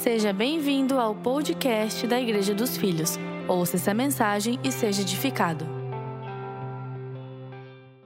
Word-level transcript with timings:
Seja 0.00 0.32
bem-vindo 0.32 0.98
ao 0.98 1.14
podcast 1.14 2.06
da 2.06 2.18
Igreja 2.18 2.54
dos 2.54 2.76
Filhos. 2.78 3.18
Ouça 3.46 3.76
essa 3.76 3.92
mensagem 3.92 4.58
e 4.64 4.72
seja 4.72 5.02
edificado. 5.02 5.66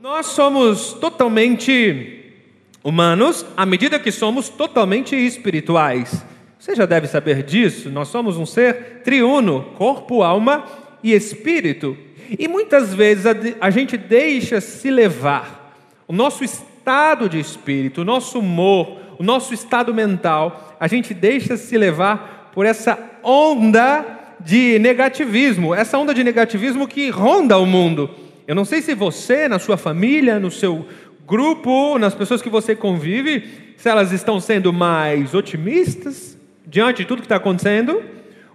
Nós 0.03 0.27
somos 0.27 0.93
totalmente 0.95 2.35
humanos 2.83 3.46
à 3.57 3.64
medida 3.64 4.01
que 4.01 4.11
somos 4.11 4.49
totalmente 4.49 5.14
espirituais. 5.14 6.27
Você 6.59 6.75
já 6.75 6.84
deve 6.84 7.07
saber 7.07 7.45
disso. 7.45 7.89
Nós 7.89 8.09
somos 8.09 8.37
um 8.37 8.45
ser 8.45 9.03
triuno, 9.03 9.73
corpo, 9.77 10.23
alma 10.23 10.66
e 11.03 11.14
espírito. 11.14 11.96
E 12.37 12.48
muitas 12.48 12.93
vezes 12.93 13.25
a, 13.61 13.71
gente 13.71 13.96
deixa 13.96 14.61
se 14.61 14.91
levar. 14.91 15.73
O 16.07 16.12
nosso 16.12 16.43
estado 16.43 17.29
de 17.29 17.39
espírito, 17.39 18.03
o 18.03 18.05
nosso 18.05 18.41
humor, 18.41 19.05
o 19.19 19.23
nosso 19.23 19.55
estado 19.55 19.95
mental, 19.95 20.77
a 20.79 20.87
gente 20.87 21.14
deixa 21.14 21.57
se 21.57 21.77
levar 21.77 22.51
por 22.55 22.66
essa 22.66 22.98
onda 23.23 24.05
de 24.41 24.79
negativismo, 24.79 25.74
essa 25.74 25.98
onda 25.98 26.15
de 26.15 26.23
negativismo 26.23 26.87
que 26.87 27.09
ronda 27.11 27.59
o 27.59 27.66
mundo. 27.66 28.10
Eu 28.47 28.55
não 28.55 28.65
sei 28.65 28.80
se 28.80 28.95
você, 28.95 29.48
na 29.48 29.59
sua 29.59 29.77
família, 29.77 30.38
no 30.38 30.51
seu 30.51 30.87
grupo, 31.27 31.98
nas 31.98 32.15
pessoas 32.15 32.41
que 32.41 32.48
você 32.48 32.77
convive, 32.77 33.74
se 33.77 33.88
elas 33.88 34.12
estão 34.12 34.38
sendo 34.38 34.73
mais 34.73 35.35
otimistas 35.35 36.38
diante 36.66 36.98
de 36.98 37.09
tudo 37.09 37.19
que 37.19 37.27
está 37.27 37.37
acontecendo, 37.37 38.02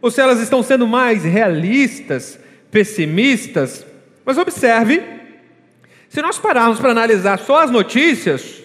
ou 0.02 0.10
se 0.10 0.22
elas 0.22 0.40
estão 0.40 0.64
sendo 0.64 0.88
mais 0.88 1.24
realistas, 1.24 2.40
pessimistas. 2.72 3.86
Mas 4.26 4.38
observe, 4.38 5.02
se 6.10 6.22
nós 6.22 6.38
pararmos 6.40 6.80
para 6.80 6.92
analisar 6.92 7.38
só 7.40 7.64
as 7.64 7.72
notícias, 7.72 8.64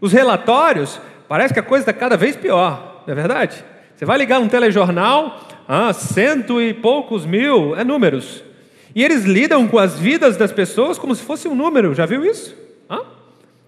os 0.00 0.12
relatórios, 0.12 1.00
Parece 1.28 1.52
que 1.52 1.60
a 1.60 1.62
coisa 1.62 1.82
está 1.82 1.92
cada 1.92 2.16
vez 2.16 2.34
pior, 2.34 3.04
não 3.06 3.12
é 3.12 3.14
verdade? 3.14 3.62
Você 3.94 4.04
vai 4.04 4.16
ligar 4.16 4.40
um 4.40 4.48
telejornal, 4.48 5.46
ah, 5.68 5.92
cento 5.92 6.62
e 6.62 6.72
poucos 6.72 7.26
mil, 7.26 7.76
é 7.76 7.84
números. 7.84 8.42
E 8.94 9.04
eles 9.04 9.24
lidam 9.24 9.68
com 9.68 9.78
as 9.78 9.98
vidas 9.98 10.36
das 10.36 10.50
pessoas 10.50 10.98
como 10.98 11.14
se 11.14 11.22
fosse 11.22 11.46
um 11.46 11.54
número, 11.54 11.94
já 11.94 12.06
viu 12.06 12.24
isso? 12.24 12.56
Ah? 12.88 13.04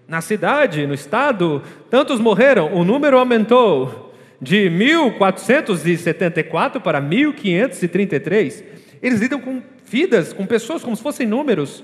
Na 0.07 0.21
cidade, 0.21 0.87
no 0.87 0.93
estado, 0.93 1.61
tantos 1.89 2.19
morreram, 2.19 2.73
o 2.73 2.83
número 2.83 3.19
aumentou 3.19 4.11
de 4.41 4.69
1474 4.69 6.81
para 6.81 6.99
1533. 6.99 8.63
Eles 9.01 9.19
lidam 9.19 9.39
com 9.39 9.61
vidas, 9.85 10.33
com 10.33 10.45
pessoas 10.47 10.83
como 10.83 10.95
se 10.95 11.03
fossem 11.03 11.27
números. 11.27 11.83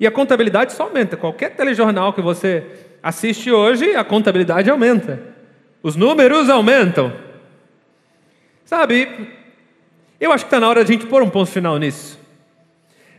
E 0.00 0.06
a 0.06 0.10
contabilidade 0.10 0.72
só 0.72 0.84
aumenta. 0.84 1.16
Qualquer 1.16 1.54
telejornal 1.54 2.12
que 2.12 2.20
você 2.20 2.64
assiste 3.02 3.50
hoje, 3.50 3.96
a 3.96 4.04
contabilidade 4.04 4.70
aumenta. 4.70 5.20
Os 5.82 5.96
números 5.96 6.48
aumentam. 6.48 7.12
Sabe, 8.64 9.28
eu 10.20 10.32
acho 10.32 10.44
que 10.44 10.48
está 10.48 10.60
na 10.60 10.68
hora 10.68 10.84
de 10.84 10.92
a 10.92 10.96
gente 10.96 11.06
pôr 11.06 11.22
um 11.22 11.28
ponto 11.28 11.50
final 11.50 11.76
nisso. 11.78 12.18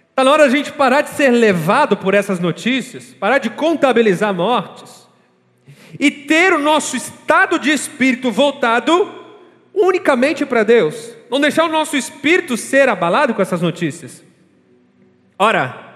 Está 0.10 0.24
na 0.24 0.32
hora 0.32 0.48
de 0.48 0.54
a 0.54 0.58
gente 0.58 0.72
parar 0.72 1.02
de 1.02 1.10
ser 1.10 1.32
levado 1.32 1.98
por 1.98 2.14
essas 2.14 2.40
notícias, 2.40 3.16
parar 3.20 3.40
de 3.40 3.50
contabilizar 3.50 4.34
mortes 4.34 5.08
e 6.00 6.10
ter 6.10 6.54
o 6.54 6.60
nosso 6.60 6.96
estado 6.96 7.60
de 7.60 7.72
espírito 7.72 8.32
voltado 8.32 9.12
unicamente 9.74 10.46
para 10.46 10.64
Deus. 10.64 11.12
Não 11.30 11.42
deixar 11.42 11.66
o 11.66 11.72
nosso 11.72 11.98
espírito 11.98 12.56
ser 12.56 12.88
abalado 12.88 13.34
com 13.34 13.42
essas 13.42 13.62
notícias. 13.62 14.24
Ora, 15.38 15.93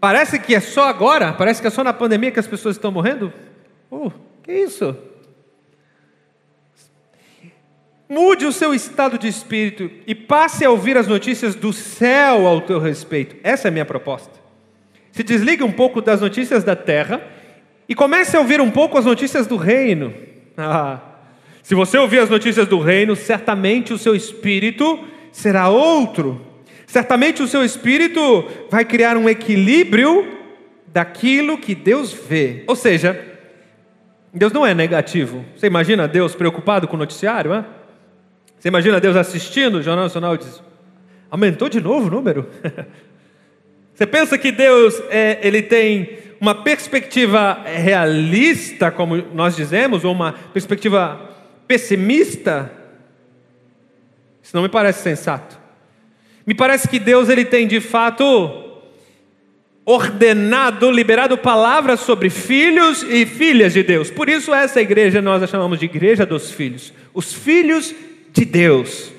Parece 0.00 0.38
que 0.38 0.54
é 0.54 0.60
só 0.60 0.88
agora, 0.88 1.32
parece 1.32 1.60
que 1.60 1.66
é 1.66 1.70
só 1.70 1.84
na 1.84 1.92
pandemia 1.92 2.30
que 2.30 2.40
as 2.40 2.46
pessoas 2.46 2.76
estão 2.76 2.90
morrendo. 2.90 3.30
Oh, 3.90 4.10
que 4.42 4.50
isso? 4.50 4.96
Mude 8.08 8.46
o 8.46 8.52
seu 8.52 8.74
estado 8.74 9.18
de 9.18 9.28
espírito 9.28 9.90
e 10.06 10.14
passe 10.14 10.64
a 10.64 10.70
ouvir 10.70 10.96
as 10.96 11.06
notícias 11.06 11.54
do 11.54 11.72
céu 11.72 12.46
ao 12.46 12.62
teu 12.62 12.80
respeito. 12.80 13.36
Essa 13.44 13.68
é 13.68 13.70
a 13.70 13.72
minha 13.72 13.84
proposta. 13.84 14.32
Se 15.12 15.22
desligue 15.22 15.62
um 15.62 15.70
pouco 15.70 16.00
das 16.00 16.20
notícias 16.20 16.64
da 16.64 16.74
terra 16.74 17.20
e 17.88 17.94
comece 17.94 18.36
a 18.36 18.40
ouvir 18.40 18.60
um 18.60 18.70
pouco 18.70 18.96
as 18.96 19.04
notícias 19.04 19.46
do 19.46 19.56
reino. 19.56 20.12
Ah, 20.62 21.00
se 21.62 21.74
você 21.74 21.96
ouvir 21.96 22.18
as 22.18 22.28
notícias 22.28 22.66
do 22.66 22.80
reino, 22.80 23.16
certamente 23.16 23.94
o 23.94 23.98
seu 23.98 24.14
espírito 24.14 25.02
será 25.32 25.70
outro. 25.70 26.49
Certamente 26.90 27.40
o 27.40 27.46
seu 27.46 27.64
espírito 27.64 28.48
vai 28.68 28.84
criar 28.84 29.16
um 29.16 29.28
equilíbrio 29.28 30.26
daquilo 30.88 31.56
que 31.56 31.72
Deus 31.72 32.12
vê. 32.12 32.64
Ou 32.66 32.74
seja, 32.74 33.38
Deus 34.34 34.52
não 34.52 34.66
é 34.66 34.74
negativo. 34.74 35.44
Você 35.54 35.68
imagina 35.68 36.08
Deus 36.08 36.34
preocupado 36.34 36.88
com 36.88 36.96
o 36.96 36.98
noticiário? 36.98 37.54
Hein? 37.54 37.64
Você 38.58 38.66
imagina 38.66 38.98
Deus 38.98 39.14
assistindo 39.14 39.76
o 39.76 39.82
Jornal 39.84 40.06
Nacional 40.06 40.34
e 40.34 40.38
diz: 40.38 40.60
aumentou 41.30 41.68
de 41.68 41.80
novo 41.80 42.08
o 42.08 42.10
número? 42.10 42.48
Você 43.94 44.04
pensa 44.04 44.36
que 44.36 44.50
Deus 44.50 45.00
é, 45.10 45.38
ele 45.42 45.62
tem 45.62 46.18
uma 46.40 46.56
perspectiva 46.56 47.62
realista, 47.66 48.90
como 48.90 49.14
nós 49.32 49.54
dizemos, 49.54 50.04
ou 50.04 50.12
uma 50.12 50.32
perspectiva 50.32 51.20
pessimista? 51.68 52.72
Isso 54.42 54.56
não 54.56 54.64
me 54.64 54.68
parece 54.68 55.04
sensato. 55.04 55.59
Me 56.50 56.54
parece 56.54 56.88
que 56.88 56.98
Deus 56.98 57.28
ele 57.28 57.44
tem 57.44 57.64
de 57.64 57.80
fato 57.80 58.50
ordenado, 59.84 60.90
liberado 60.90 61.38
palavras 61.38 62.00
sobre 62.00 62.28
filhos 62.28 63.04
e 63.04 63.24
filhas 63.24 63.72
de 63.72 63.84
Deus. 63.84 64.10
Por 64.10 64.28
isso 64.28 64.52
essa 64.52 64.80
igreja 64.80 65.22
nós 65.22 65.44
a 65.44 65.46
chamamos 65.46 65.78
de 65.78 65.84
igreja 65.84 66.26
dos 66.26 66.50
filhos, 66.50 66.92
os 67.14 67.32
filhos 67.32 67.94
de 68.32 68.44
Deus. 68.44 69.12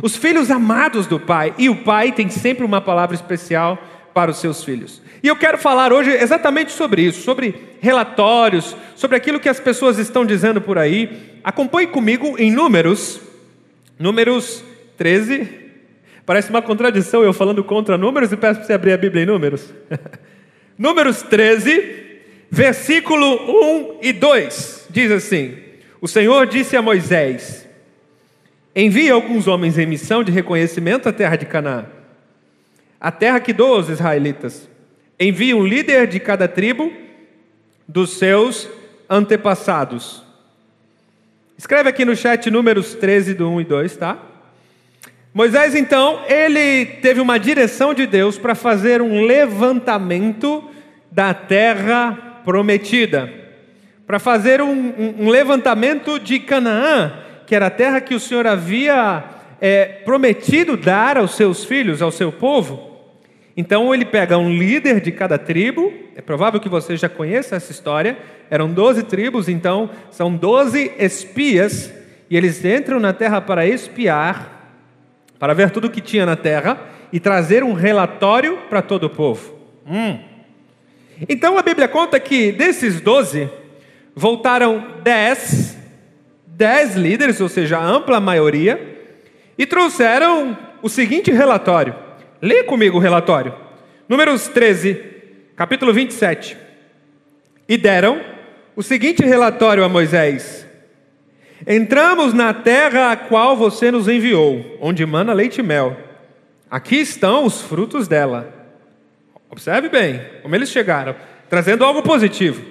Os 0.00 0.14
filhos 0.14 0.48
amados 0.48 1.08
do 1.08 1.18
Pai, 1.18 1.52
e 1.58 1.68
o 1.68 1.74
Pai 1.74 2.12
tem 2.12 2.30
sempre 2.30 2.64
uma 2.64 2.80
palavra 2.80 3.16
especial 3.16 3.76
para 4.14 4.30
os 4.30 4.36
seus 4.36 4.62
filhos. 4.62 5.02
E 5.24 5.26
eu 5.26 5.34
quero 5.34 5.58
falar 5.58 5.92
hoje 5.92 6.12
exatamente 6.12 6.70
sobre 6.70 7.02
isso, 7.02 7.22
sobre 7.22 7.52
relatórios, 7.80 8.76
sobre 8.94 9.16
aquilo 9.16 9.40
que 9.40 9.48
as 9.48 9.58
pessoas 9.58 9.98
estão 9.98 10.24
dizendo 10.24 10.60
por 10.60 10.78
aí. 10.78 11.40
Acompanhe 11.42 11.88
comigo 11.88 12.36
em 12.38 12.52
Números, 12.52 13.20
Números 13.98 14.62
13, 14.96 15.59
Parece 16.30 16.48
uma 16.48 16.62
contradição 16.62 17.24
eu 17.24 17.32
falando 17.32 17.64
contra 17.64 17.98
números 17.98 18.30
e 18.30 18.36
peço 18.36 18.60
para 18.60 18.66
você 18.68 18.72
abrir 18.72 18.92
a 18.92 18.96
Bíblia 18.96 19.24
em 19.24 19.26
números. 19.26 19.74
números 20.78 21.22
13, 21.22 22.20
versículo 22.48 23.96
1 23.96 23.98
e 24.00 24.12
2 24.12 24.86
diz 24.90 25.10
assim: 25.10 25.58
O 26.00 26.06
Senhor 26.06 26.46
disse 26.46 26.76
a 26.76 26.82
Moisés: 26.82 27.68
Envie 28.76 29.10
alguns 29.10 29.48
homens 29.48 29.76
em 29.76 29.86
missão 29.86 30.22
de 30.22 30.30
reconhecimento 30.30 31.08
à 31.08 31.12
terra 31.12 31.34
de 31.34 31.46
Canaã, 31.46 31.86
a 33.00 33.10
terra 33.10 33.40
que 33.40 33.52
dou 33.52 33.74
aos 33.74 33.88
israelitas. 33.88 34.70
Envie 35.18 35.52
um 35.52 35.66
líder 35.66 36.06
de 36.06 36.20
cada 36.20 36.46
tribo 36.46 36.92
dos 37.88 38.18
seus 38.18 38.70
antepassados. 39.10 40.22
Escreve 41.58 41.88
aqui 41.88 42.04
no 42.04 42.14
chat 42.14 42.48
números 42.52 42.94
13 42.94 43.34
do 43.34 43.50
1 43.50 43.62
e 43.62 43.64
2, 43.64 43.96
tá? 43.96 44.29
Moisés, 45.32 45.76
então, 45.76 46.24
ele 46.28 46.84
teve 46.84 47.20
uma 47.20 47.38
direção 47.38 47.94
de 47.94 48.04
Deus 48.04 48.36
para 48.36 48.56
fazer 48.56 49.00
um 49.00 49.22
levantamento 49.22 50.64
da 51.10 51.32
terra 51.32 52.40
prometida, 52.44 53.32
para 54.08 54.18
fazer 54.18 54.60
um, 54.60 54.92
um, 55.20 55.28
levantamento 55.28 56.18
de 56.18 56.40
Canaã, 56.40 57.12
que 57.46 57.54
era 57.54 57.66
a 57.66 57.70
terra 57.70 58.00
que 58.00 58.12
o 58.12 58.18
Senhor 58.18 58.44
havia 58.44 59.22
é, 59.60 59.84
prometido 60.04 60.76
dar 60.76 61.16
aos 61.16 61.36
seus 61.36 61.64
filhos, 61.64 62.02
ao 62.02 62.10
seu 62.10 62.32
povo. 62.32 62.90
Então 63.56 63.94
ele 63.94 64.04
pega 64.04 64.36
um 64.36 64.50
líder 64.52 65.00
de 65.00 65.12
cada 65.12 65.38
tribo, 65.38 65.92
é 66.16 66.20
provável 66.20 66.58
que 66.58 66.68
você 66.68 66.96
já 66.96 67.08
conheça 67.08 67.54
essa 67.54 67.70
história, 67.70 68.18
eram 68.50 68.68
12 68.72 69.04
tribos, 69.04 69.48
então 69.48 69.90
são 70.10 70.34
12 70.34 70.90
espias, 70.98 71.92
e 72.28 72.36
eles 72.36 72.64
entram 72.64 72.98
na 72.98 73.12
terra 73.12 73.40
para 73.40 73.64
espiar 73.64 74.59
para 75.40 75.54
ver 75.54 75.70
tudo 75.70 75.86
o 75.86 75.90
que 75.90 76.02
tinha 76.02 76.26
na 76.26 76.36
terra 76.36 76.78
e 77.10 77.18
trazer 77.18 77.64
um 77.64 77.72
relatório 77.72 78.58
para 78.68 78.82
todo 78.82 79.04
o 79.04 79.10
povo. 79.10 79.58
Hum. 79.86 80.18
Então 81.26 81.56
a 81.56 81.62
Bíblia 81.62 81.88
conta 81.88 82.20
que 82.20 82.52
desses 82.52 83.00
doze, 83.00 83.48
voltaram 84.14 84.98
dez, 85.02 85.76
dez 86.46 86.94
líderes, 86.94 87.40
ou 87.40 87.48
seja, 87.48 87.78
a 87.78 87.84
ampla 87.84 88.20
maioria, 88.20 88.98
e 89.56 89.64
trouxeram 89.64 90.56
o 90.82 90.88
seguinte 90.90 91.30
relatório. 91.30 91.94
Lê 92.40 92.62
comigo 92.62 92.98
o 92.98 93.00
relatório. 93.00 93.54
Números 94.06 94.46
13, 94.48 94.94
capítulo 95.56 95.92
27. 95.92 96.56
E 97.66 97.78
deram 97.78 98.20
o 98.76 98.82
seguinte 98.82 99.24
relatório 99.24 99.84
a 99.84 99.88
Moisés: 99.88 100.66
Entramos 101.66 102.32
na 102.32 102.54
terra 102.54 103.12
a 103.12 103.16
qual 103.16 103.56
você 103.56 103.90
nos 103.90 104.08
enviou, 104.08 104.78
onde 104.80 105.04
mana 105.04 105.32
leite 105.32 105.60
e 105.60 105.62
mel. 105.62 105.96
Aqui 106.70 106.96
estão 106.96 107.44
os 107.44 107.60
frutos 107.60 108.08
dela. 108.08 108.52
Observe 109.50 109.88
bem 109.88 110.20
como 110.42 110.54
eles 110.54 110.70
chegaram, 110.70 111.14
trazendo 111.48 111.84
algo 111.84 112.02
positivo. 112.02 112.64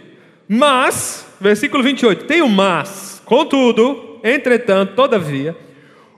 Mas, 0.47 1.27
versículo 1.39 1.83
28, 1.83 2.25
tem 2.25 2.41
um 2.41 2.47
mas. 2.47 3.21
Contudo, 3.25 4.19
entretanto, 4.23 4.95
todavia, 4.95 5.55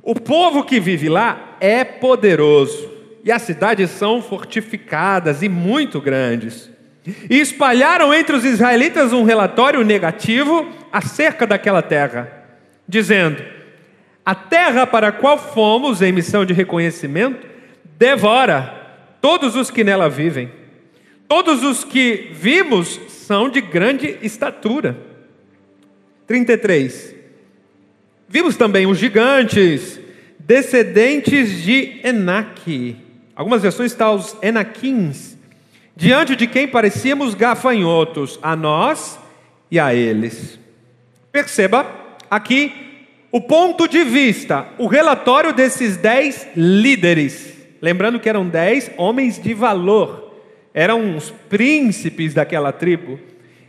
o 0.02 0.16
povo 0.16 0.64
que 0.64 0.80
vive 0.80 1.10
lá 1.10 1.58
é 1.60 1.84
poderoso, 1.84 2.90
e 3.24 3.32
as 3.32 3.42
cidades 3.42 3.90
são 3.92 4.22
fortificadas 4.22 5.44
e 5.44 5.50
muito 5.50 6.00
grandes. 6.00 6.72
E 7.30 7.40
espalharam 7.40 8.14
entre 8.14 8.36
os 8.36 8.46
israelitas 8.46 9.12
um 9.12 9.24
relatório 9.24 9.84
negativo 9.84 10.68
acerca 10.92 11.46
daquela 11.46 11.82
terra, 11.82 12.41
dizendo: 12.92 13.42
A 14.24 14.36
terra 14.36 14.86
para 14.86 15.08
a 15.08 15.12
qual 15.12 15.38
fomos 15.38 16.02
em 16.02 16.12
missão 16.12 16.46
de 16.46 16.54
reconhecimento 16.54 17.48
devora 17.98 19.18
todos 19.22 19.56
os 19.56 19.72
que 19.72 19.84
nela 19.84 20.10
vivem. 20.10 20.52
Todos 21.28 21.64
os 21.64 21.86
que 21.86 22.30
vimos 22.34 23.00
são 23.08 23.50
de 23.50 23.62
grande 23.62 24.18
estatura. 24.22 24.98
33. 26.28 27.16
Vimos 28.28 28.58
também 28.58 28.86
os 28.86 28.98
gigantes, 28.98 30.00
descendentes 30.38 31.64
de 31.64 32.02
Enaque. 32.04 32.98
Algumas 33.34 33.62
versões 33.62 33.94
estão 33.94 34.16
os 34.16 34.36
Enaquins, 34.42 35.38
diante 35.96 36.36
de 36.36 36.48
quem 36.48 36.68
parecíamos 36.68 37.34
gafanhotos, 37.34 38.38
a 38.42 38.56
nós 38.56 39.18
e 39.70 39.80
a 39.80 39.96
eles. 39.96 40.60
Perceba 41.32 42.01
aqui 42.32 42.74
o 43.30 43.42
ponto 43.42 43.88
de 43.88 44.04
vista, 44.04 44.68
o 44.78 44.88
relatório 44.88 45.54
desses 45.54 45.98
dez 45.98 46.48
líderes. 46.56 47.54
Lembrando 47.82 48.20
que 48.20 48.30
eram 48.30 48.48
dez 48.48 48.90
homens 48.98 49.42
de 49.42 49.54
valor, 49.54 50.36
eram 50.74 51.18
os 51.18 51.32
príncipes 51.50 52.34
daquela 52.34 52.72
tribo. 52.72 53.20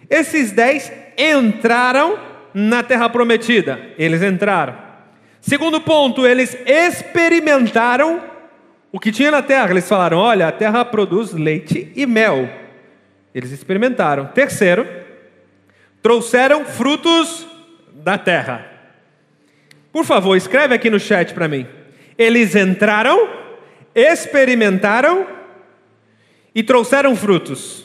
Esses 0.08 0.52
dez 0.52 0.92
entraram 1.16 2.18
na 2.54 2.82
terra 2.82 3.08
prometida? 3.08 3.80
Eles 3.98 4.22
entraram. 4.22 4.76
Segundo 5.40 5.80
ponto, 5.80 6.26
eles 6.26 6.56
experimentaram 6.66 8.22
o 8.92 9.00
que 9.00 9.10
tinha 9.10 9.30
na 9.30 9.42
terra. 9.42 9.70
Eles 9.70 9.88
falaram: 9.88 10.18
olha, 10.18 10.48
a 10.48 10.52
terra 10.52 10.84
produz 10.84 11.32
leite 11.32 11.90
e 11.96 12.04
mel. 12.04 12.48
Eles 13.34 13.50
experimentaram. 13.50 14.26
Terceiro, 14.26 14.86
trouxeram 16.02 16.64
frutos 16.64 17.46
da 17.94 18.18
terra. 18.18 18.66
Por 19.92 20.04
favor, 20.04 20.36
escreve 20.36 20.74
aqui 20.74 20.88
no 20.88 20.98
chat 20.98 21.34
para 21.34 21.48
mim. 21.48 21.66
Eles 22.16 22.56
entraram, 22.56 23.28
experimentaram 23.94 25.26
e 26.54 26.62
trouxeram 26.62 27.14
frutos. 27.14 27.84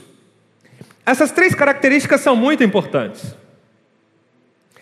Essas 1.06 1.31
três 1.31 1.54
características 1.54 2.21
são 2.21 2.36
muito 2.36 2.63
importantes. 2.63 3.36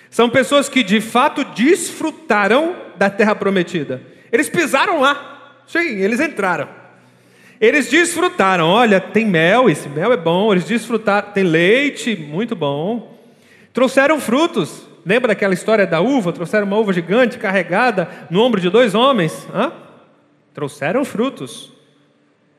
São 0.10 0.30
pessoas 0.30 0.70
que 0.70 0.82
de 0.82 1.02
fato 1.02 1.44
desfrutaram 1.44 2.76
da 2.96 3.10
terra 3.10 3.36
prometida. 3.36 4.02
Eles 4.32 4.50
pisaram 4.50 5.02
lá. 5.02 5.62
Sim, 5.68 6.00
eles 6.00 6.20
entraram. 6.20 6.70
Eles 7.60 7.90
desfrutaram. 7.90 8.68
Olha, 8.68 9.00
tem 9.00 9.26
mel, 9.26 9.70
esse 9.70 9.90
mel 9.90 10.14
é 10.14 10.18
bom. 10.18 10.52
Eles 10.52 10.66
desfrutaram, 10.66 11.32
tem 11.32 11.44
leite, 11.44 12.16
muito 12.16 12.56
bom. 12.56 13.20
Trouxeram 13.74 14.20
frutos. 14.20 14.88
Lembra 15.06 15.28
daquela 15.28 15.54
história 15.54 15.86
da 15.86 16.02
uva? 16.02 16.34
Trouxeram 16.34 16.66
uma 16.66 16.78
uva 16.78 16.92
gigante 16.92 17.38
carregada 17.38 18.10
no 18.30 18.42
ombro 18.42 18.60
de 18.60 18.72
dois 18.72 18.96
homens. 18.96 19.48
Hã? 19.54 19.72
Trouxeram 20.52 21.06
frutos. 21.06 21.72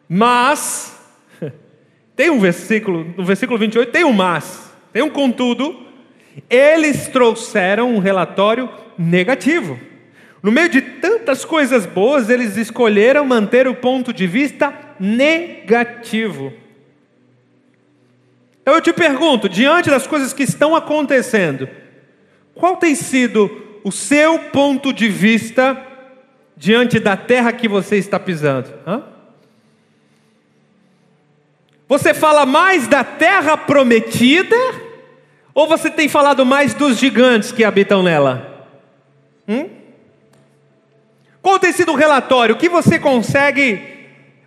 Mas, 0.08 0.96
tem 2.14 2.30
um 2.30 2.38
versículo, 2.38 3.12
no 3.16 3.24
versículo 3.24 3.58
28, 3.58 3.90
tem 3.90 4.04
um 4.04 4.12
mas, 4.12 4.72
tem 4.92 5.02
um 5.02 5.10
contudo, 5.10 5.84
eles 6.48 7.08
trouxeram 7.08 7.92
um 7.92 7.98
relatório 7.98 8.70
negativo. 8.96 9.80
No 10.40 10.52
meio 10.52 10.68
de 10.68 10.80
tantas 10.80 11.44
coisas 11.44 11.84
boas, 11.84 12.30
eles 12.30 12.56
escolheram 12.56 13.24
manter 13.24 13.66
o 13.66 13.74
ponto 13.74 14.12
de 14.12 14.28
vista 14.28 14.72
negativo. 15.00 16.52
Então 18.62 18.74
eu 18.74 18.80
te 18.80 18.92
pergunto, 18.92 19.48
diante 19.48 19.90
das 19.90 20.06
coisas 20.06 20.32
que 20.32 20.44
estão 20.44 20.76
acontecendo, 20.76 21.68
qual 22.56 22.76
tem 22.76 22.94
sido 22.94 23.80
o 23.84 23.92
seu 23.92 24.38
ponto 24.50 24.92
de 24.92 25.08
vista 25.08 25.80
diante 26.56 26.98
da 26.98 27.16
terra 27.16 27.52
que 27.52 27.68
você 27.68 27.96
está 27.96 28.18
pisando? 28.18 28.72
Hã? 28.86 29.02
Você 31.86 32.14
fala 32.14 32.44
mais 32.44 32.88
da 32.88 33.04
terra 33.04 33.56
prometida 33.56 34.56
ou 35.54 35.68
você 35.68 35.90
tem 35.90 36.08
falado 36.08 36.44
mais 36.44 36.74
dos 36.74 36.98
gigantes 36.98 37.52
que 37.52 37.62
habitam 37.62 38.02
nela? 38.02 38.66
Hum? 39.46 39.68
Qual 41.40 41.58
tem 41.58 41.72
sido 41.72 41.92
o 41.92 41.96
relatório? 41.96 42.54
O 42.54 42.58
que 42.58 42.68
você 42.68 42.98
consegue, 42.98 43.80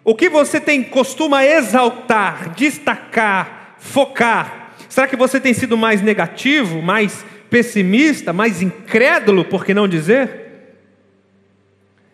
o 0.03 0.13
que 0.15 0.27
você 0.27 0.59
tem 0.59 0.83
costuma 0.83 1.45
exaltar, 1.45 2.49
destacar, 2.55 3.75
focar? 3.77 4.73
Será 4.89 5.07
que 5.07 5.15
você 5.15 5.39
tem 5.39 5.53
sido 5.53 5.77
mais 5.77 6.01
negativo, 6.01 6.81
mais 6.81 7.23
pessimista, 7.49 8.31
mais 8.31 8.61
incrédulo, 8.61 9.43
por 9.43 9.65
que 9.65 9.73
não 9.73 9.87
dizer? 9.87 10.47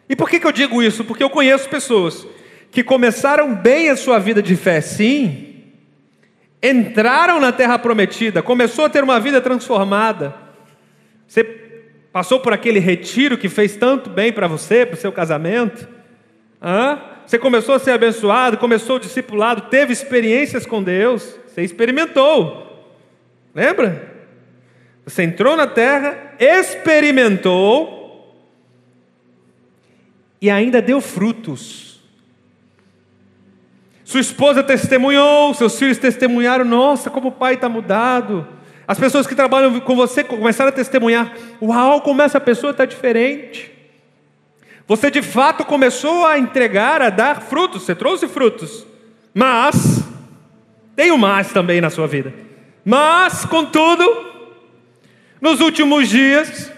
E 0.08 0.16
por 0.16 0.30
que, 0.30 0.40
que 0.40 0.48
eu 0.48 0.52
digo 0.52 0.82
isso? 0.82 1.04
Porque 1.04 1.24
eu 1.24 1.30
conheço 1.30 1.70
pessoas 1.70 2.28
que 2.72 2.84
começaram 2.84 3.56
bem 3.56 3.90
a 3.90 3.96
sua 3.96 4.20
vida 4.20 4.42
de 4.42 4.56
fé, 4.56 4.82
sim, 4.82 5.64
entraram 6.62 7.40
na 7.40 7.52
terra 7.52 7.80
prometida, 7.80 8.42
começou 8.42 8.86
a 8.86 8.90
ter 8.90 9.04
uma 9.04 9.20
vida 9.20 9.40
transformada. 9.40 10.36
Você 11.28 11.44
passou 12.12 12.40
por 12.40 12.54
aquele 12.54 12.80
retiro 12.80 13.38
que 13.38 13.50
fez 13.50 13.76
tanto 13.76 14.10
bem 14.10 14.32
para 14.32 14.48
você, 14.48 14.86
para 14.86 14.96
o 14.96 15.00
seu 15.00 15.12
casamento. 15.12 15.88
Hã? 16.62 17.00
Você 17.26 17.40
começou 17.40 17.76
a 17.76 17.80
ser 17.80 17.92
abençoado, 17.92 18.58
começou 18.58 18.98
o 18.98 19.00
discipulado, 19.00 19.64
teve 19.70 19.92
experiências 19.92 20.66
com 20.66 20.82
Deus, 20.82 21.38
você 21.48 21.62
experimentou. 21.62 22.94
Lembra? 23.54 24.15
Você 25.06 25.24
entrou 25.24 25.56
na 25.56 25.68
terra, 25.68 26.34
experimentou 26.40 27.96
e 30.42 30.50
ainda 30.50 30.82
deu 30.82 31.00
frutos. 31.00 32.00
Sua 34.04 34.20
esposa 34.20 34.64
testemunhou, 34.64 35.54
seus 35.54 35.78
filhos 35.78 35.98
testemunharam, 35.98 36.66
nossa, 36.66 37.10
como 37.10 37.30
o 37.30 37.32
pai 37.32 37.56
está 37.56 37.70
mudado. 37.70 38.48
As 38.88 39.00
pessoas 39.00 39.26
que 39.26 39.36
trabalham 39.36 39.80
com 39.80 39.96
você 39.96 40.24
começaram 40.24 40.70
a 40.70 40.72
testemunhar, 40.72 41.34
uau, 41.62 42.02
como 42.02 42.22
essa 42.22 42.40
pessoa 42.40 42.72
está 42.72 42.86
diferente. 42.86 43.72
Você 44.88 45.10
de 45.10 45.24
fato 45.24 45.66
começou 45.66 46.26
a 46.26 46.38
entregar, 46.38 47.02
a 47.02 47.10
dar 47.10 47.42
frutos, 47.42 47.84
você 47.84 47.96
trouxe 47.96 48.28
frutos. 48.28 48.86
Mas, 49.34 50.04
tem 50.96 51.12
um 51.12 51.18
mais 51.18 51.52
também 51.52 51.82
na 51.82 51.90
sua 51.90 52.08
vida. 52.08 52.32
Mas, 52.86 53.44
contudo, 53.46 54.25
nos 55.46 55.62
últimos 55.62 56.10
dias, 56.10 56.72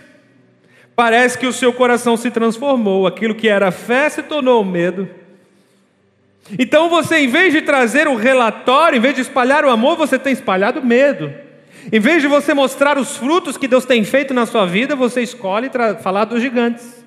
parece 0.93 1.37
que 1.37 1.47
o 1.47 1.53
seu 1.53 1.71
coração 1.71 2.17
se 2.17 2.29
transformou, 2.29 3.07
aquilo 3.07 3.33
que 3.33 3.47
era 3.47 3.71
fé 3.71 4.09
se 4.09 4.21
tornou 4.21 4.61
medo. 4.65 5.09
Então 6.59 6.89
você, 6.89 7.19
em 7.19 7.29
vez 7.29 7.53
de 7.53 7.61
trazer 7.61 8.09
o 8.09 8.15
relatório, 8.15 8.97
em 8.97 8.99
vez 8.99 9.15
de 9.15 9.21
espalhar 9.21 9.63
o 9.63 9.69
amor, 9.69 9.95
você 9.95 10.19
tem 10.19 10.33
espalhado 10.33 10.83
medo. 10.83 11.33
Em 11.89 11.99
vez 12.01 12.21
de 12.21 12.27
você 12.27 12.53
mostrar 12.53 12.97
os 12.97 13.15
frutos 13.15 13.55
que 13.55 13.69
Deus 13.69 13.85
tem 13.85 14.03
feito 14.03 14.33
na 14.33 14.45
sua 14.45 14.65
vida, 14.65 14.97
você 14.97 15.21
escolhe 15.21 15.71
falar 16.03 16.25
dos 16.25 16.41
gigantes. 16.41 17.05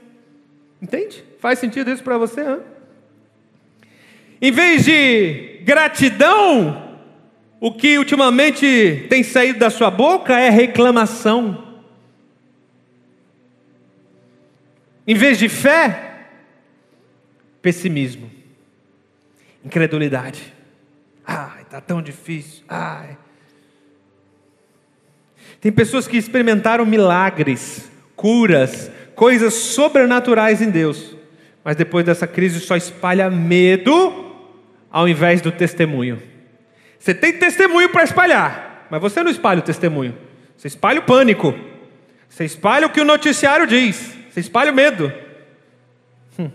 Entende? 0.81 1.23
Faz 1.41 1.59
sentido 1.59 1.91
isso 1.91 2.03
para 2.03 2.17
você? 2.17 2.41
Hein? 2.41 2.61
Em 4.41 4.51
vez 4.51 4.87
de 4.87 5.61
gratidão, 5.63 6.90
o 7.61 7.73
que 7.73 7.99
ultimamente 7.99 9.07
tem 9.09 9.23
saído 9.23 9.59
da 9.59 9.71
sua 9.71 9.91
boca 9.91 10.39
é 10.39 10.49
reclamação. 10.49 11.69
Em 15.07 15.15
vez 15.15 15.39
de 15.39 15.49
fé, 15.49 16.29
pessimismo 17.61 18.41
incredulidade. 19.65 20.53
Ai, 21.27 21.63
está 21.63 21.81
tão 21.81 22.03
difícil. 22.03 22.65
Ai. 22.69 23.17
Tem 25.61 25.71
pessoas 25.71 26.09
que 26.09 26.17
experimentaram 26.17 26.87
milagres, 26.87 27.91
curas, 28.17 28.91
coisas 29.15 29.55
sobrenaturais 29.55 30.63
em 30.63 30.71
Deus, 30.71 31.15
mas 31.63 31.77
depois 31.77 32.05
dessa 32.05 32.27
crise 32.27 32.61
só 32.61 32.77
espalha 32.77 33.29
medo 33.31 34.35
ao 34.91 35.07
invés 35.07 35.41
do 35.41 35.53
testemunho. 35.53 36.30
Você 37.01 37.15
tem 37.15 37.33
testemunho 37.33 37.89
para 37.89 38.05
espalhar, 38.05 38.87
mas 38.91 39.01
você 39.01 39.23
não 39.23 39.31
espalha 39.31 39.61
o 39.61 39.63
testemunho, 39.63 40.15
você 40.55 40.69
espalha 40.69 41.01
o 41.01 41.05
pânico, 41.05 41.59
você 42.29 42.45
espalha 42.45 42.87
o 42.87 42.91
que 42.91 43.01
o 43.01 43.07
noticiário 43.07 43.67
diz, 43.67 44.15
você 44.31 44.41
espalha 44.41 44.71
o 44.71 44.75
medo. 44.75 45.11
Hum. 46.39 46.51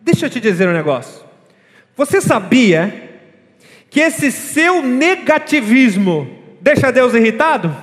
Deixa 0.00 0.26
eu 0.26 0.30
te 0.30 0.38
dizer 0.38 0.68
um 0.68 0.72
negócio. 0.72 1.26
Você 1.96 2.20
sabia 2.20 3.10
que 3.90 3.98
esse 3.98 4.30
seu 4.30 4.80
negativismo 4.80 6.56
deixa 6.60 6.92
Deus 6.92 7.12
irritado? 7.12 7.76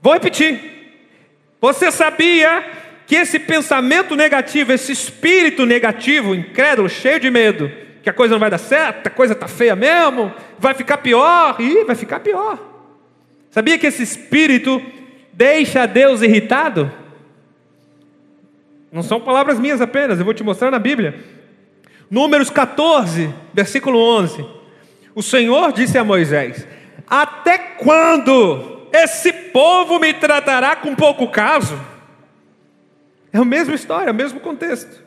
Vou 0.00 0.14
repetir. 0.14 0.60
Você 1.60 1.92
sabia 1.92 2.64
que 3.06 3.14
esse 3.14 3.38
pensamento 3.38 4.16
negativo, 4.16 4.72
esse 4.72 4.90
espírito 4.90 5.64
negativo, 5.64 6.34
incrédulo, 6.34 6.88
cheio 6.88 7.20
de 7.20 7.30
medo, 7.30 7.70
que 8.02 8.10
a 8.10 8.12
coisa 8.12 8.34
não 8.34 8.40
vai 8.40 8.50
dar 8.50 8.58
certo, 8.58 9.06
a 9.06 9.10
coisa 9.10 9.32
está 9.32 9.46
feia 9.46 9.76
mesmo, 9.76 10.32
vai 10.58 10.74
ficar 10.74 10.98
pior, 10.98 11.56
e 11.60 11.84
vai 11.84 11.94
ficar 11.94 12.20
pior. 12.20 12.58
Sabia 13.50 13.78
que 13.78 13.86
esse 13.86 14.02
espírito 14.02 14.82
deixa 15.32 15.86
Deus 15.86 16.20
irritado? 16.22 16.90
Não 18.90 19.02
são 19.02 19.20
palavras 19.20 19.58
minhas 19.58 19.80
apenas, 19.80 20.18
eu 20.18 20.24
vou 20.24 20.34
te 20.34 20.42
mostrar 20.42 20.70
na 20.70 20.78
Bíblia. 20.78 21.18
Números 22.10 22.50
14, 22.50 23.32
versículo 23.54 23.98
11. 23.98 24.44
O 25.14 25.22
Senhor 25.22 25.72
disse 25.72 25.96
a 25.96 26.04
Moisés: 26.04 26.66
Até 27.06 27.56
quando 27.56 28.88
esse 28.92 29.32
povo 29.32 29.98
me 29.98 30.12
tratará 30.12 30.76
com 30.76 30.94
pouco 30.94 31.28
caso? 31.28 31.78
É 33.32 33.38
a 33.38 33.44
mesma 33.44 33.74
história, 33.74 34.08
é 34.08 34.12
o 34.12 34.14
mesmo 34.14 34.40
contexto. 34.40 35.02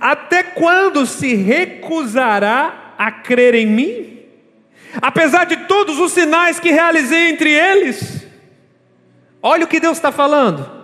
Até 0.00 0.42
quando 0.42 1.06
se 1.06 1.34
recusará 1.34 2.94
a 2.98 3.10
crer 3.10 3.54
em 3.54 3.66
mim? 3.66 4.18
Apesar 5.00 5.44
de 5.44 5.56
todos 5.68 5.98
os 5.98 6.12
sinais 6.12 6.60
que 6.60 6.70
realizei 6.70 7.30
entre 7.30 7.50
eles. 7.50 8.26
Olha 9.42 9.64
o 9.64 9.68
que 9.68 9.80
Deus 9.80 9.96
está 9.96 10.12
falando. 10.12 10.82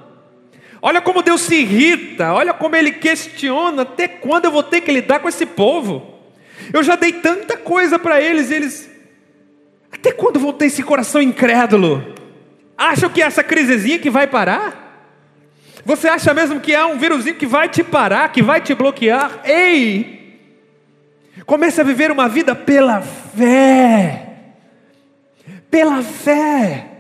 Olha 0.81 1.01
como 1.01 1.23
Deus 1.23 1.43
se 1.43 1.57
irrita, 1.57 2.33
olha 2.33 2.55
como 2.55 2.77
Ele 2.77 2.93
questiona: 2.93 3.83
até 3.83 4.07
quando 4.07 4.47
eu 4.47 4.53
vou 4.53 4.63
ter 4.63 4.81
que 4.81 4.93
lidar 4.93 5.21
com 5.21 5.29
esse 5.29 5.45
povo? 5.45 6.19
Eu 6.73 6.83
já 6.83 6.97
dei 6.97 7.13
tanta 7.13 7.57
coisa 7.57 7.99
para 7.99 8.21
eles, 8.21 8.51
e 8.51 8.55
eles. 8.55 8.91
Até 9.91 10.13
quando 10.13 10.39
vão 10.39 10.53
ter 10.53 10.67
esse 10.67 10.83
coração 10.83 11.21
incrédulo? 11.21 12.15
Acham 12.77 13.11
que 13.11 13.23
é 13.23 13.27
essa 13.27 13.43
crisezinha 13.43 13.99
que 13.99 14.11
vai 14.11 14.27
parar? 14.27 14.88
Você 15.89 16.07
acha 16.07 16.35
mesmo 16.35 16.61
que 16.61 16.75
há 16.75 16.87
um 16.87 16.99
vírusinho 16.99 17.35
que 17.35 17.47
vai 17.47 17.67
te 17.67 17.83
parar, 17.83 18.31
que 18.31 18.43
vai 18.43 18.61
te 18.61 18.75
bloquear? 18.75 19.41
Ei! 19.43 20.39
Comece 21.47 21.81
a 21.81 21.85
viver 21.85 22.11
uma 22.11 22.29
vida 22.29 22.55
pela 22.55 23.01
fé. 23.01 24.35
Pela 25.71 26.03
fé. 26.03 26.91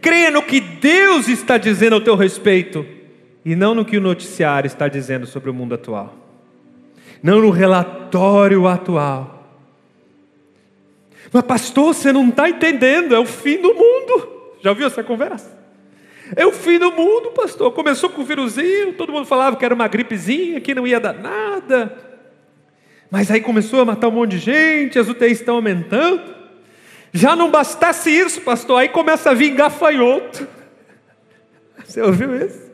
Creia 0.00 0.30
no 0.30 0.40
que 0.40 0.60
Deus 0.60 1.26
está 1.26 1.58
dizendo 1.58 1.94
ao 1.94 2.00
teu 2.00 2.14
respeito 2.14 2.86
e 3.44 3.56
não 3.56 3.74
no 3.74 3.84
que 3.84 3.96
o 3.96 4.00
noticiário 4.00 4.68
está 4.68 4.86
dizendo 4.86 5.26
sobre 5.26 5.50
o 5.50 5.54
mundo 5.54 5.74
atual. 5.74 6.14
Não 7.20 7.40
no 7.40 7.50
relatório 7.50 8.68
atual. 8.68 9.48
Mas, 11.32 11.42
pastor, 11.42 11.92
você 11.92 12.12
não 12.12 12.28
está 12.28 12.48
entendendo, 12.48 13.16
é 13.16 13.18
o 13.18 13.26
fim 13.26 13.60
do 13.60 13.74
mundo. 13.74 14.28
Já 14.62 14.70
ouviu 14.70 14.86
essa 14.86 15.02
conversa? 15.02 15.57
É 16.36 16.46
o 16.46 16.52
fim 16.52 16.78
do 16.78 16.92
mundo, 16.92 17.30
pastor. 17.30 17.72
Começou 17.72 18.10
com 18.10 18.22
o 18.22 18.24
vírusinho, 18.24 18.92
todo 18.92 19.12
mundo 19.12 19.26
falava 19.26 19.56
que 19.56 19.64
era 19.64 19.74
uma 19.74 19.88
gripezinha, 19.88 20.60
que 20.60 20.74
não 20.74 20.86
ia 20.86 21.00
dar 21.00 21.14
nada. 21.14 21.96
Mas 23.10 23.30
aí 23.30 23.40
começou 23.40 23.80
a 23.80 23.84
matar 23.84 24.08
um 24.08 24.12
monte 24.12 24.32
de 24.32 24.38
gente, 24.38 24.98
as 24.98 25.08
UTIs 25.08 25.40
estão 25.40 25.56
aumentando. 25.56 26.36
Já 27.12 27.34
não 27.34 27.50
bastasse 27.50 28.10
isso, 28.10 28.42
pastor, 28.42 28.80
aí 28.80 28.88
começa 28.88 29.30
a 29.30 29.34
vir 29.34 29.50
gafanhoto. 29.50 30.46
Você 31.84 32.02
ouviu 32.02 32.36
isso? 32.36 32.68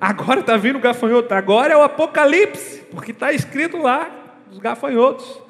Agora 0.00 0.40
está 0.40 0.56
vindo 0.56 0.78
gafanhoto, 0.78 1.32
agora 1.34 1.72
é 1.72 1.76
o 1.76 1.82
apocalipse, 1.82 2.82
porque 2.90 3.10
está 3.10 3.32
escrito 3.32 3.78
lá, 3.78 4.10
os 4.52 4.58
gafanhotos. 4.58 5.40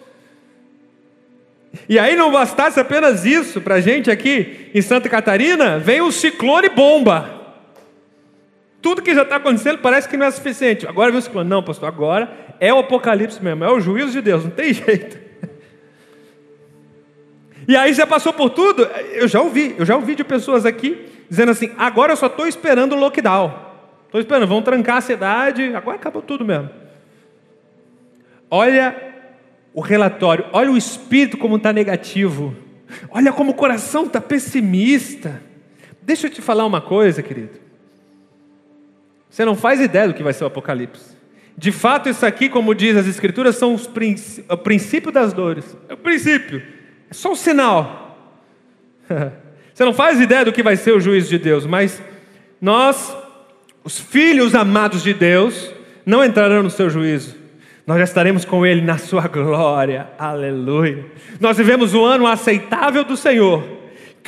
E 1.88 1.99
aí 1.99 2.17
não 2.17 2.33
bastasse 2.33 2.81
apenas 2.81 3.25
isso, 3.27 3.61
para 3.61 3.75
a 3.75 3.81
gente 3.81 4.11
aqui 4.11 4.71
em 4.73 4.81
Santa 4.81 5.09
Catarina, 5.09 5.79
vem 5.79 6.00
o 6.00 6.12
ciclone 6.12 6.69
bomba. 6.69 7.38
Tudo 8.80 9.02
que 9.02 9.14
já 9.14 9.23
está 9.23 9.37
acontecendo 9.37 9.78
parece 9.78 10.08
que 10.08 10.16
não 10.16 10.26
é 10.26 10.30
suficiente. 10.30 10.87
Agora 10.87 11.11
viu 11.11 11.20
o 11.35 11.44
não, 11.44 11.62
pastor, 11.62 11.88
agora 11.88 12.30
é 12.61 12.73
o 12.73 12.78
apocalipse 12.78 13.42
mesmo, 13.42 13.64
é 13.64 13.73
o 13.73 13.80
juízo 13.80 14.12
de 14.12 14.20
Deus, 14.20 14.44
não 14.44 14.50
tem 14.50 14.73
jeito. 14.75 15.18
E 17.66 17.76
aí 17.76 17.92
já 17.92 18.06
passou 18.06 18.32
por 18.32 18.50
tudo. 18.50 18.85
Eu 19.12 19.28
já 19.28 19.42
ouvi, 19.42 19.75
eu 19.78 19.85
já 19.85 19.94
ouvi 19.94 20.14
de 20.14 20.25
pessoas 20.25 20.64
aqui 20.64 21.06
dizendo 21.28 21.50
assim: 21.50 21.70
agora 21.76 22.12
eu 22.12 22.16
só 22.16 22.26
estou 22.26 22.47
esperando 22.47 22.94
o 22.94 22.99
lockdown. 22.99 23.68
Estou 24.06 24.20
esperando, 24.20 24.47
vão 24.47 24.62
trancar 24.62 24.97
a 24.97 25.02
cidade, 25.02 25.75
agora 25.75 25.97
acabou 25.97 26.23
tudo 26.23 26.44
mesmo. 26.44 26.70
Olha 28.50 28.97
o 29.75 29.82
relatório, 29.82 30.47
olha 30.50 30.73
o 30.73 30.78
espírito 30.78 31.37
como 31.37 31.56
está 31.56 31.75
negativo, 31.75 32.56
olha 33.11 33.30
como 33.35 33.50
o 33.50 33.54
coração 33.54 34.06
está 34.06 34.18
pessimista. 34.18 35.42
Deixa 36.00 36.26
eu 36.26 36.30
te 36.30 36.40
falar 36.40 36.64
uma 36.64 36.80
coisa, 36.80 37.23
querido. 37.23 37.67
Você 39.30 39.44
não 39.44 39.54
faz 39.54 39.80
ideia 39.80 40.08
do 40.08 40.14
que 40.14 40.23
vai 40.23 40.32
ser 40.32 40.44
o 40.44 40.47
Apocalipse. 40.47 41.16
De 41.56 41.73
fato, 41.73 42.08
isso 42.08 42.25
aqui, 42.25 42.49
como 42.49 42.75
diz 42.75 42.97
as 42.97 43.06
Escrituras, 43.06 43.56
são 43.56 43.75
os 43.75 43.87
princ... 43.87 44.44
o 44.49 44.56
princípio 44.56 45.11
das 45.11 45.32
dores. 45.32 45.76
É 45.88 45.94
o 45.94 45.97
princípio. 45.97 46.62
É 47.11 47.14
só 47.14 47.32
um 47.32 47.37
sinal. 47.37 48.16
Você 49.75 49.85
não 49.85 49.92
faz 49.92 50.20
ideia 50.20 50.44
do 50.44 50.52
que 50.52 50.62
vai 50.62 50.76
ser 50.76 50.92
o 50.92 51.00
juízo 51.00 51.28
de 51.28 51.38
Deus, 51.38 51.66
mas 51.66 52.02
nós, 52.61 53.16
os 53.85 53.99
filhos 53.99 54.54
amados 54.54 55.02
de 55.02 55.14
Deus, 55.14 55.73
não 56.04 56.25
entrarão 56.25 56.62
no 56.62 56.70
seu 56.70 56.88
juízo. 56.88 57.37
Nós 57.87 57.99
já 57.99 58.04
estaremos 58.04 58.44
com 58.44 58.66
Ele 58.66 58.82
na 58.82 58.99
sua 58.99 59.26
glória. 59.28 60.08
Aleluia. 60.18 61.06
Nós 61.40 61.56
vivemos 61.56 61.94
o 61.94 62.04
ano 62.04 62.26
aceitável 62.26 63.04
do 63.04 63.16
Senhor 63.16 63.77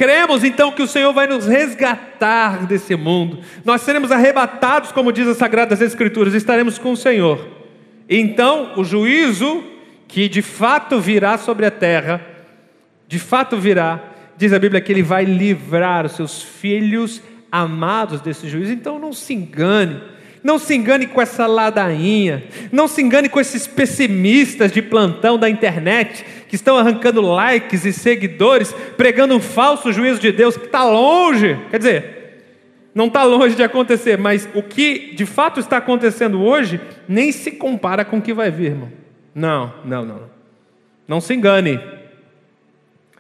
Cremos 0.00 0.42
então 0.44 0.72
que 0.72 0.80
o 0.80 0.88
Senhor 0.88 1.12
vai 1.12 1.26
nos 1.26 1.44
resgatar 1.44 2.66
desse 2.66 2.96
mundo. 2.96 3.40
Nós 3.66 3.82
seremos 3.82 4.10
arrebatados, 4.10 4.92
como 4.92 5.12
diz 5.12 5.28
as 5.28 5.36
Sagradas 5.36 5.82
Escrituras, 5.82 6.32
estaremos 6.32 6.78
com 6.78 6.92
o 6.92 6.96
Senhor. 6.96 7.46
Então, 8.08 8.72
o 8.78 8.82
juízo 8.82 9.62
que 10.08 10.26
de 10.26 10.40
fato 10.40 10.98
virá 10.98 11.36
sobre 11.36 11.66
a 11.66 11.70
terra, 11.70 12.18
de 13.06 13.18
fato 13.18 13.58
virá, 13.58 14.02
diz 14.38 14.54
a 14.54 14.58
Bíblia 14.58 14.80
que 14.80 14.90
ele 14.90 15.02
vai 15.02 15.26
livrar 15.26 16.06
os 16.06 16.12
seus 16.12 16.42
filhos 16.42 17.20
amados 17.52 18.22
desse 18.22 18.48
juízo. 18.48 18.72
Então, 18.72 18.98
não 18.98 19.12
se 19.12 19.34
engane. 19.34 20.00
Não 20.42 20.58
se 20.58 20.74
engane 20.74 21.06
com 21.06 21.20
essa 21.20 21.46
ladainha, 21.46 22.44
não 22.72 22.88
se 22.88 23.02
engane 23.02 23.28
com 23.28 23.38
esses 23.38 23.66
pessimistas 23.66 24.72
de 24.72 24.80
plantão 24.80 25.38
da 25.38 25.50
internet 25.50 26.24
que 26.48 26.56
estão 26.56 26.76
arrancando 26.78 27.20
likes 27.20 27.84
e 27.84 27.92
seguidores, 27.92 28.74
pregando 28.96 29.34
um 29.34 29.40
falso 29.40 29.92
juízo 29.92 30.18
de 30.18 30.32
Deus 30.32 30.56
que 30.56 30.66
está 30.66 30.82
longe. 30.84 31.58
Quer 31.70 31.78
dizer, 31.78 32.20
não 32.94 33.06
está 33.06 33.22
longe 33.22 33.54
de 33.54 33.62
acontecer, 33.62 34.18
mas 34.18 34.48
o 34.54 34.62
que 34.62 35.14
de 35.14 35.26
fato 35.26 35.60
está 35.60 35.76
acontecendo 35.76 36.42
hoje 36.42 36.80
nem 37.06 37.30
se 37.30 37.52
compara 37.52 38.04
com 38.04 38.18
o 38.18 38.22
que 38.22 38.32
vai 38.32 38.50
vir, 38.50 38.72
irmão. 38.72 38.90
Não, 39.34 39.72
não, 39.84 40.04
não. 40.04 40.22
Não 41.06 41.20
se 41.20 41.34
engane. 41.34 41.78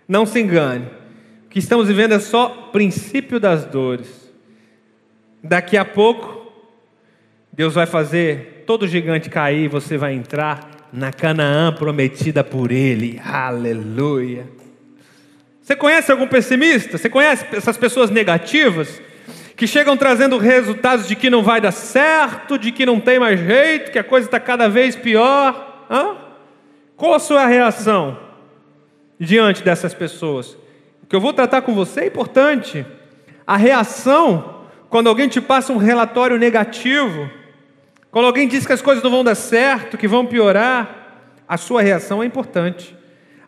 Não 0.08 0.24
se 0.24 0.40
engane. 0.40 0.86
O 1.46 1.50
que 1.50 1.58
estamos 1.58 1.86
vivendo 1.86 2.12
é 2.12 2.18
só 2.18 2.70
princípio 2.72 3.38
das 3.38 3.64
dores. 3.64 4.32
Daqui 5.42 5.76
a 5.76 5.84
pouco 5.84 6.39
Deus 7.52 7.74
vai 7.74 7.86
fazer 7.86 8.64
todo 8.66 8.86
gigante 8.86 9.28
cair, 9.28 9.68
você 9.68 9.96
vai 9.98 10.14
entrar 10.14 10.88
na 10.92 11.12
Canaã 11.12 11.72
prometida 11.72 12.44
por 12.44 12.70
Ele. 12.70 13.20
Aleluia. 13.24 14.46
Você 15.60 15.76
conhece 15.76 16.10
algum 16.10 16.26
pessimista? 16.26 16.98
Você 16.98 17.08
conhece 17.08 17.44
essas 17.52 17.76
pessoas 17.76 18.10
negativas? 18.10 19.00
Que 19.56 19.66
chegam 19.66 19.96
trazendo 19.96 20.38
resultados 20.38 21.06
de 21.06 21.14
que 21.14 21.30
não 21.30 21.42
vai 21.42 21.60
dar 21.60 21.72
certo, 21.72 22.58
de 22.58 22.72
que 22.72 22.86
não 22.86 22.98
tem 22.98 23.18
mais 23.18 23.38
jeito, 23.38 23.92
que 23.92 23.98
a 23.98 24.04
coisa 24.04 24.26
está 24.26 24.40
cada 24.40 24.68
vez 24.68 24.96
pior. 24.96 25.86
Hã? 25.90 26.16
Qual 26.96 27.14
a 27.14 27.18
sua 27.18 27.46
reação 27.46 28.18
diante 29.18 29.62
dessas 29.62 29.94
pessoas? 29.94 30.56
O 31.02 31.06
que 31.08 31.14
eu 31.14 31.20
vou 31.20 31.32
tratar 31.32 31.62
com 31.62 31.74
você 31.74 32.00
é 32.00 32.06
importante. 32.06 32.84
A 33.46 33.56
reação, 33.56 34.66
quando 34.88 35.08
alguém 35.08 35.28
te 35.28 35.40
passa 35.40 35.72
um 35.72 35.76
relatório 35.76 36.38
negativo, 36.38 37.30
quando 38.10 38.26
alguém 38.26 38.48
diz 38.48 38.66
que 38.66 38.72
as 38.72 38.82
coisas 38.82 39.02
não 39.02 39.10
vão 39.10 39.22
dar 39.22 39.34
certo, 39.34 39.96
que 39.96 40.08
vão 40.08 40.26
piorar, 40.26 41.00
a 41.48 41.56
sua 41.56 41.82
reação 41.82 42.22
é 42.22 42.26
importante. 42.26 42.96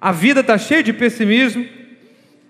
A 0.01 0.13
vida 0.13 0.41
está 0.41 0.57
cheia 0.59 0.83
de 0.83 0.93
pessimismo. 0.93 1.65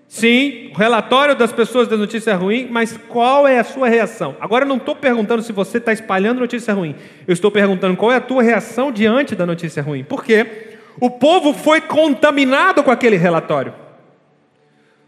Sim, 0.09 0.71
o 0.75 0.79
relatório 0.79 1.35
das 1.35 1.53
pessoas 1.53 1.89
da 1.89 1.97
notícia 1.97 2.33
é 2.33 2.35
ruim, 2.35 2.69
mas 2.71 2.99
qual 3.09 3.49
é 3.49 3.59
a 3.59 3.65
sua 3.65 3.89
reação? 3.89 4.37
Agora 4.41 4.65
eu 4.65 4.69
não 4.69 4.77
estou 4.77 4.95
perguntando 4.95 5.43
se 5.43 5.53
você 5.53 5.79
está 5.79 5.91
espalhando 5.91 6.41
notícia 6.41 6.75
ruim. 6.75 6.95
Eu 7.27 7.33
estou 7.33 7.51
perguntando 7.51 7.97
qual 7.97 8.13
é 8.13 8.17
a 8.17 8.21
tua 8.21 8.43
reação 8.43 8.93
diante 8.93 9.35
da 9.35 9.47
notícia 9.47 9.83
ruim. 9.83 10.05
Por 10.05 10.23
quê? 10.23 10.77
O 11.01 11.09
povo 11.09 11.55
foi 11.55 11.81
contaminado 11.81 12.83
com 12.83 12.91
aquele 12.91 13.17
relatório. 13.17 13.75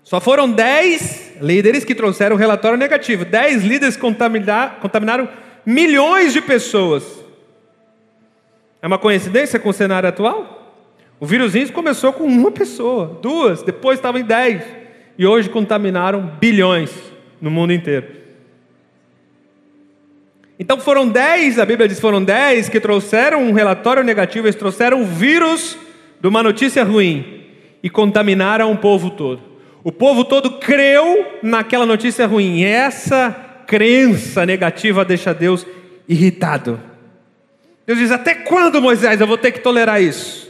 Só 0.02 0.20
foram 0.20 0.50
dez 0.50 1.32
líderes 1.40 1.84
que 1.84 1.94
trouxeram 1.94 2.36
o 2.36 2.38
relatório 2.38 2.78
negativo. 2.78 3.24
Dez 3.24 3.62
líderes 3.62 3.96
contaminaram 3.96 5.28
milhões 5.64 6.32
de 6.32 6.40
pessoas. 6.40 7.24
É 8.82 8.86
uma 8.86 8.98
coincidência 8.98 9.58
com 9.58 9.70
o 9.70 9.72
cenário 9.72 10.08
atual? 10.08 10.82
O 11.18 11.26
vírusinho 11.26 11.72
começou 11.72 12.12
com 12.12 12.24
uma 12.24 12.50
pessoa, 12.50 13.18
duas, 13.22 13.62
depois 13.62 13.98
estava 13.98 14.18
em 14.18 14.24
dez, 14.24 14.62
e 15.16 15.26
hoje 15.26 15.48
contaminaram 15.48 16.32
bilhões 16.38 16.90
no 17.40 17.50
mundo 17.50 17.72
inteiro. 17.72 18.06
Então 20.58 20.78
foram 20.78 21.08
dez, 21.08 21.58
a 21.58 21.64
Bíblia 21.64 21.88
diz 21.88 21.98
foram 21.98 22.22
dez 22.22 22.68
que 22.68 22.78
trouxeram 22.78 23.42
um 23.42 23.52
relatório 23.52 24.04
negativo, 24.04 24.46
eles 24.46 24.54
trouxeram 24.54 25.02
o 25.02 25.04
vírus 25.04 25.78
de 26.20 26.28
uma 26.28 26.42
notícia 26.42 26.84
ruim 26.84 27.44
e 27.82 27.90
contaminaram 27.90 28.70
o 28.72 28.78
povo 28.78 29.10
todo. 29.10 29.40
O 29.82 29.92
povo 29.92 30.24
todo 30.24 30.52
creu 30.58 31.26
naquela 31.42 31.84
notícia 31.84 32.26
ruim. 32.26 32.64
Essa 32.64 33.53
crença 33.74 34.46
negativa 34.46 35.04
deixa 35.04 35.34
Deus 35.34 35.66
irritado. 36.08 36.80
Deus 37.84 37.98
diz: 37.98 38.12
Até 38.12 38.32
quando, 38.32 38.80
Moisés, 38.80 39.20
eu 39.20 39.26
vou 39.26 39.36
ter 39.36 39.50
que 39.50 39.58
tolerar 39.58 40.00
isso? 40.00 40.48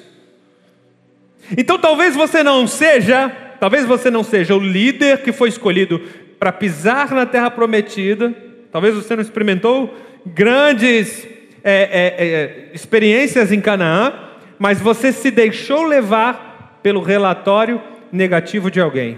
Então 1.57 1.78
talvez 1.78 2.14
você 2.14 2.43
não 2.43 2.66
seja, 2.66 3.31
talvez 3.59 3.87
você 3.87 4.11
não 4.11 4.23
seja 4.23 4.54
o 4.54 4.59
líder 4.59 5.23
que 5.23 5.33
foi 5.33 5.49
escolhido 5.49 6.02
para 6.38 6.52
pisar 6.52 7.12
na 7.12 7.25
terra 7.25 7.50
prometida. 7.50 8.35
Talvez 8.71 8.95
você 8.95 9.16
não 9.16 9.23
experimentou 9.23 9.97
grandes 10.26 11.26
é, 11.62 11.73
é, 11.73 12.25
é, 12.26 12.71
experiências 12.75 13.50
em 13.50 13.61
Canaã, 13.61 14.12
mas 14.59 14.83
você 14.83 15.12
se 15.12 15.31
deixou 15.31 15.85
levar 15.85 16.78
pelo 16.83 17.00
relatório 17.00 17.81
negativo 18.12 18.71
de 18.71 18.83
alguém. 18.83 19.16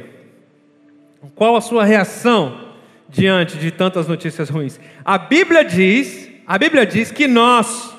Qual 1.34 1.56
a 1.56 1.60
sua 1.60 1.84
reação 1.84 2.65
diante 3.16 3.56
de 3.56 3.70
tantas 3.70 4.06
notícias 4.06 4.50
ruins? 4.50 4.78
A 5.04 5.16
Bíblia 5.16 5.64
diz, 5.64 6.28
a 6.46 6.58
Bíblia 6.58 6.84
diz 6.84 7.10
que 7.10 7.26
nós 7.26 7.94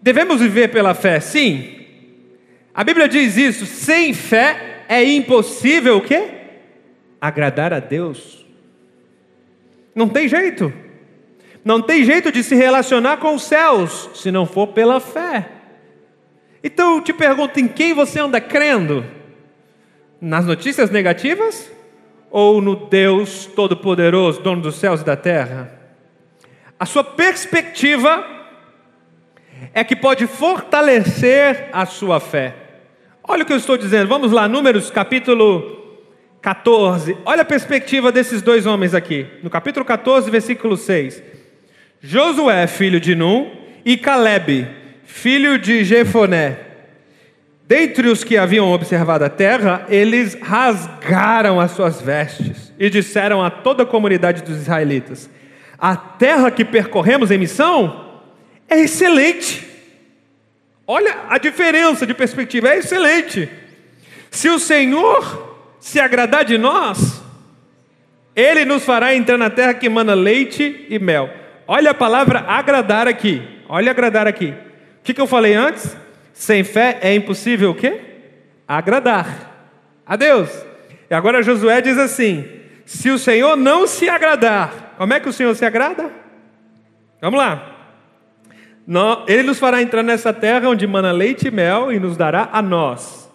devemos 0.00 0.40
viver 0.40 0.68
pela 0.68 0.94
fé, 0.94 1.20
sim. 1.20 1.80
A 2.74 2.82
Bíblia 2.82 3.08
diz 3.08 3.36
isso, 3.36 3.66
sem 3.66 4.14
fé 4.14 4.84
é 4.88 5.04
impossível 5.04 5.98
o 5.98 6.00
quê? 6.00 6.28
Agradar 7.20 7.72
a 7.72 7.78
Deus. 7.78 8.44
Não 9.94 10.08
tem 10.08 10.26
jeito. 10.28 10.72
Não 11.64 11.80
tem 11.80 12.04
jeito 12.04 12.32
de 12.32 12.42
se 12.42 12.54
relacionar 12.54 13.18
com 13.18 13.34
os 13.34 13.42
céus 13.42 14.10
se 14.14 14.30
não 14.30 14.44
for 14.44 14.68
pela 14.68 14.98
fé. 14.98 15.48
Então 16.62 16.96
eu 16.96 17.00
te 17.02 17.12
pergunto: 17.12 17.60
em 17.60 17.68
quem 17.68 17.94
você 17.94 18.18
anda 18.20 18.40
crendo? 18.40 19.04
Nas 20.20 20.44
notícias 20.44 20.90
negativas? 20.90 21.70
Ou 22.36 22.60
no 22.60 22.74
Deus 22.74 23.46
Todo-Poderoso, 23.46 24.42
dono 24.42 24.60
dos 24.60 24.74
céus 24.74 25.02
e 25.02 25.04
da 25.04 25.14
terra? 25.14 25.70
A 26.76 26.84
sua 26.84 27.04
perspectiva 27.04 28.26
é 29.72 29.84
que 29.84 29.94
pode 29.94 30.26
fortalecer 30.26 31.68
a 31.72 31.86
sua 31.86 32.18
fé. 32.18 32.56
Olha 33.22 33.44
o 33.44 33.46
que 33.46 33.52
eu 33.52 33.56
estou 33.56 33.76
dizendo, 33.76 34.08
vamos 34.08 34.32
lá, 34.32 34.48
Números 34.48 34.90
capítulo 34.90 36.02
14. 36.42 37.16
Olha 37.24 37.42
a 37.42 37.44
perspectiva 37.44 38.10
desses 38.10 38.42
dois 38.42 38.66
homens 38.66 38.94
aqui. 38.94 39.28
No 39.40 39.48
capítulo 39.48 39.84
14, 39.84 40.28
versículo 40.28 40.76
6. 40.76 41.22
Josué, 42.02 42.66
filho 42.66 42.98
de 42.98 43.14
Num, 43.14 43.48
e 43.84 43.96
Caleb, 43.96 44.66
filho 45.04 45.56
de 45.56 45.84
Jefoné. 45.84 46.58
Dentre 47.66 48.08
os 48.08 48.22
que 48.22 48.36
haviam 48.36 48.70
observado 48.70 49.24
a 49.24 49.30
terra, 49.30 49.86
eles 49.88 50.36
rasgaram 50.40 51.58
as 51.58 51.70
suas 51.70 52.00
vestes 52.00 52.72
e 52.78 52.90
disseram 52.90 53.42
a 53.42 53.50
toda 53.50 53.84
a 53.84 53.86
comunidade 53.86 54.42
dos 54.42 54.56
israelitas: 54.56 55.30
A 55.78 55.96
terra 55.96 56.50
que 56.50 56.64
percorremos 56.64 57.30
em 57.30 57.38
missão 57.38 58.20
é 58.68 58.80
excelente. 58.80 59.66
Olha 60.86 61.24
a 61.30 61.38
diferença 61.38 62.06
de 62.06 62.12
perspectiva, 62.12 62.68
é 62.68 62.78
excelente. 62.78 63.48
Se 64.30 64.50
o 64.50 64.58
Senhor 64.58 65.56
se 65.80 65.98
agradar 65.98 66.44
de 66.44 66.58
nós, 66.58 67.22
Ele 68.36 68.66
nos 68.66 68.84
fará 68.84 69.14
entrar 69.14 69.38
na 69.38 69.48
terra 69.48 69.72
que 69.72 69.86
emana 69.86 70.12
leite 70.12 70.84
e 70.90 70.98
mel. 70.98 71.30
Olha 71.66 71.92
a 71.92 71.94
palavra 71.94 72.40
agradar 72.40 73.08
aqui. 73.08 73.42
Olha 73.68 73.90
agradar 73.90 74.26
aqui. 74.26 74.52
O 75.00 75.02
que, 75.02 75.18
eu 75.18 75.26
falei 75.26 75.54
antes? 75.54 75.96
Sem 76.34 76.64
fé 76.64 76.98
é 77.00 77.14
impossível 77.14 77.70
o 77.70 77.74
quê? 77.74 78.00
Agradar 78.66 79.70
a 80.04 80.16
Deus. 80.16 80.50
E 81.08 81.14
agora 81.14 81.42
Josué 81.42 81.80
diz 81.80 81.96
assim: 81.96 82.44
se 82.84 83.08
o 83.08 83.18
Senhor 83.18 83.56
não 83.56 83.86
se 83.86 84.08
agradar, 84.08 84.94
como 84.98 85.14
é 85.14 85.20
que 85.20 85.28
o 85.28 85.32
Senhor 85.32 85.54
se 85.54 85.64
agrada? 85.64 86.10
Vamos 87.20 87.38
lá. 87.38 87.70
Ele 89.26 89.44
nos 89.44 89.58
fará 89.58 89.80
entrar 89.80 90.02
nessa 90.02 90.32
terra 90.32 90.68
onde 90.68 90.86
mana 90.86 91.12
leite 91.12 91.48
e 91.48 91.50
mel 91.50 91.90
e 91.90 91.98
nos 91.98 92.16
dará 92.16 92.50
a 92.52 92.60
nós. 92.60 93.32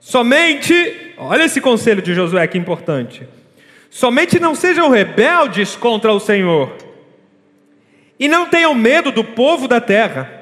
Somente, 0.00 1.12
olha 1.18 1.44
esse 1.44 1.60
conselho 1.60 2.00
de 2.00 2.14
Josué 2.14 2.46
que 2.46 2.56
importante. 2.56 3.28
Somente 3.90 4.38
não 4.38 4.54
sejam 4.54 4.88
rebeldes 4.88 5.74
contra 5.74 6.12
o 6.12 6.20
Senhor 6.20 6.72
e 8.18 8.28
não 8.28 8.46
tenham 8.46 8.74
medo 8.74 9.10
do 9.10 9.24
povo 9.24 9.68
da 9.68 9.80
terra, 9.80 10.35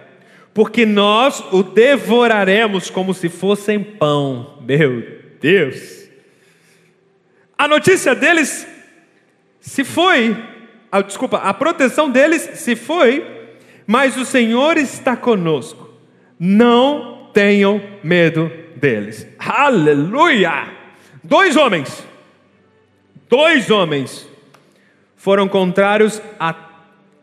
porque 0.55 0.87
nós 0.87 1.45
o 1.53 1.65
devoraremos 1.65 2.89
como 2.89 3.13
se 3.13 3.29
fossem 3.29 3.83
pão. 3.83 4.59
Meu 4.65 5.03
Deus! 5.41 6.09
A 7.59 7.67
notícia 7.67 8.15
deles 8.15 8.67
se 9.61 9.83
foi, 9.83 10.37
a, 10.93 11.03
desculpa, 11.03 11.39
a 11.39 11.53
proteção 11.53 12.09
deles 12.09 12.43
se 12.55 12.77
foi, 12.77 13.27
mas 13.87 14.17
o 14.17 14.25
Senhor 14.25 14.77
está 14.77 15.17
conosco. 15.17 15.91
Não 16.39 17.31
tenham 17.33 17.83
medo 18.03 18.51
deles. 18.77 19.27
Aleluia! 19.39 20.73
Dois 21.23 21.57
homens, 21.57 22.07
dois 23.29 23.71
homens 23.71 24.29
foram 25.17 25.49
contrários 25.49 26.21
a 26.39 26.55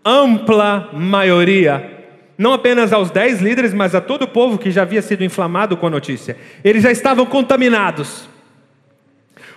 ampla 0.03 0.89
maioria, 0.91 2.00
não 2.41 2.53
apenas 2.53 2.91
aos 2.91 3.11
dez 3.11 3.39
líderes, 3.39 3.71
mas 3.71 3.93
a 3.93 4.01
todo 4.01 4.23
o 4.23 4.27
povo 4.27 4.57
que 4.57 4.71
já 4.71 4.81
havia 4.81 5.03
sido 5.03 5.23
inflamado 5.23 5.77
com 5.77 5.85
a 5.85 5.91
notícia. 5.91 6.35
Eles 6.63 6.81
já 6.81 6.91
estavam 6.91 7.23
contaminados. 7.23 8.27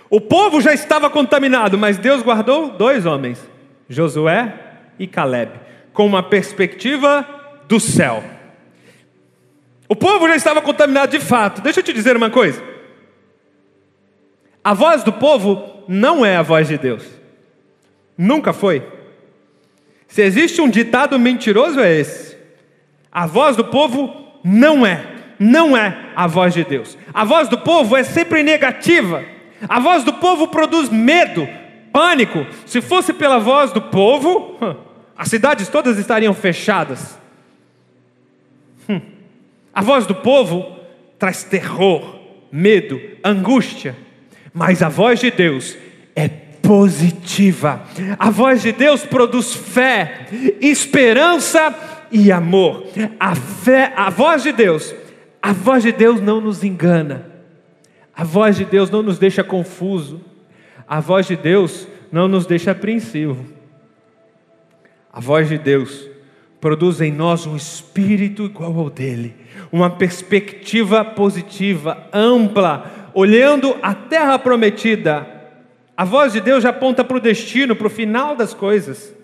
O 0.07 0.21
povo 0.21 0.61
já 0.61 0.71
estava 0.71 1.09
contaminado, 1.09 1.79
mas 1.79 1.97
Deus 1.97 2.21
guardou 2.21 2.69
dois 2.69 3.07
homens, 3.07 3.43
Josué 3.89 4.53
e 4.99 5.07
Caleb, 5.07 5.51
com 5.93 6.05
uma 6.05 6.21
perspectiva 6.21 7.27
do 7.67 7.79
céu. 7.79 8.23
O 9.89 9.95
povo 9.95 10.27
já 10.27 10.35
estava 10.35 10.61
contaminado 10.61 11.09
de 11.09 11.19
fato. 11.19 11.63
Deixa 11.63 11.79
eu 11.79 11.83
te 11.83 11.91
dizer 11.91 12.15
uma 12.15 12.29
coisa. 12.29 12.61
A 14.63 14.75
voz 14.75 15.03
do 15.03 15.11
povo 15.11 15.83
não 15.87 16.23
é 16.23 16.37
a 16.37 16.43
voz 16.43 16.67
de 16.67 16.77
Deus. 16.77 17.03
Nunca 18.15 18.53
foi. 18.53 18.83
Se 20.07 20.21
existe 20.21 20.61
um 20.61 20.69
ditado 20.69 21.17
mentiroso, 21.17 21.79
é 21.79 21.91
esse: 21.91 22.34
a 23.15 23.25
voz 23.25 23.55
do 23.55 23.63
povo 23.63 24.13
não 24.43 24.85
é, 24.85 25.01
não 25.39 25.75
é 25.77 26.11
a 26.17 26.27
voz 26.27 26.53
de 26.53 26.65
Deus. 26.65 26.97
A 27.13 27.23
voz 27.23 27.47
do 27.47 27.57
povo 27.57 27.95
é 27.95 28.03
sempre 28.03 28.43
negativa. 28.43 29.23
A 29.69 29.79
voz 29.79 30.03
do 30.03 30.11
povo 30.11 30.49
produz 30.49 30.89
medo, 30.89 31.47
pânico. 31.93 32.45
Se 32.65 32.81
fosse 32.81 33.13
pela 33.13 33.39
voz 33.39 33.71
do 33.71 33.81
povo, 33.81 34.57
as 35.17 35.29
cidades 35.29 35.69
todas 35.69 35.97
estariam 35.97 36.33
fechadas. 36.33 37.17
Hum. 38.89 38.99
A 39.73 39.81
voz 39.81 40.05
do 40.05 40.15
povo 40.15 40.77
traz 41.17 41.45
terror, 41.45 42.19
medo, 42.51 42.99
angústia. 43.23 43.95
Mas 44.53 44.83
a 44.83 44.89
voz 44.89 45.21
de 45.21 45.31
Deus 45.31 45.77
é 46.13 46.27
positiva. 46.27 47.81
A 48.19 48.29
voz 48.29 48.61
de 48.61 48.73
Deus 48.73 49.05
produz 49.05 49.53
fé, 49.53 50.27
esperança 50.59 51.94
e 52.11 52.31
amor. 52.31 52.85
A 53.19 53.35
fé, 53.35 53.93
a 53.95 54.09
voz 54.09 54.43
de 54.43 54.51
Deus, 54.51 54.93
a 55.41 55.53
voz 55.53 55.83
de 55.83 55.91
Deus 55.91 56.21
não 56.21 56.41
nos 56.41 56.63
engana. 56.63 57.31
A 58.15 58.23
voz 58.23 58.55
de 58.55 58.65
Deus 58.65 58.89
não 58.89 59.03
nos 59.03 59.19
deixa 59.19 59.43
confuso. 59.43 60.21
A 60.87 60.99
voz 60.99 61.27
de 61.27 61.35
Deus 61.35 61.87
não 62.11 62.27
nos 62.27 62.45
deixa 62.45 62.71
apreensivo. 62.71 63.45
A 65.11 65.19
voz 65.19 65.49
de 65.49 65.57
Deus 65.57 66.09
produz 66.59 66.99
em 66.99 67.11
nós 67.11 67.45
um 67.45 67.55
espírito 67.55 68.43
igual 68.45 68.77
ao 68.79 68.89
dele, 68.89 69.35
uma 69.71 69.89
perspectiva 69.89 71.05
positiva, 71.05 72.07
ampla, 72.11 73.11
olhando 73.13 73.77
a 73.81 73.93
terra 73.93 74.39
prometida, 74.39 75.35
a 75.97 76.03
voz 76.03 76.33
de 76.33 76.41
Deus 76.41 76.63
já 76.63 76.69
aponta 76.69 77.03
para 77.03 77.17
o 77.17 77.21
destino, 77.21 77.75
para 77.75 77.87
o 77.87 77.89
final 77.89 78.35
das 78.35 78.53
coisas, 78.53 79.15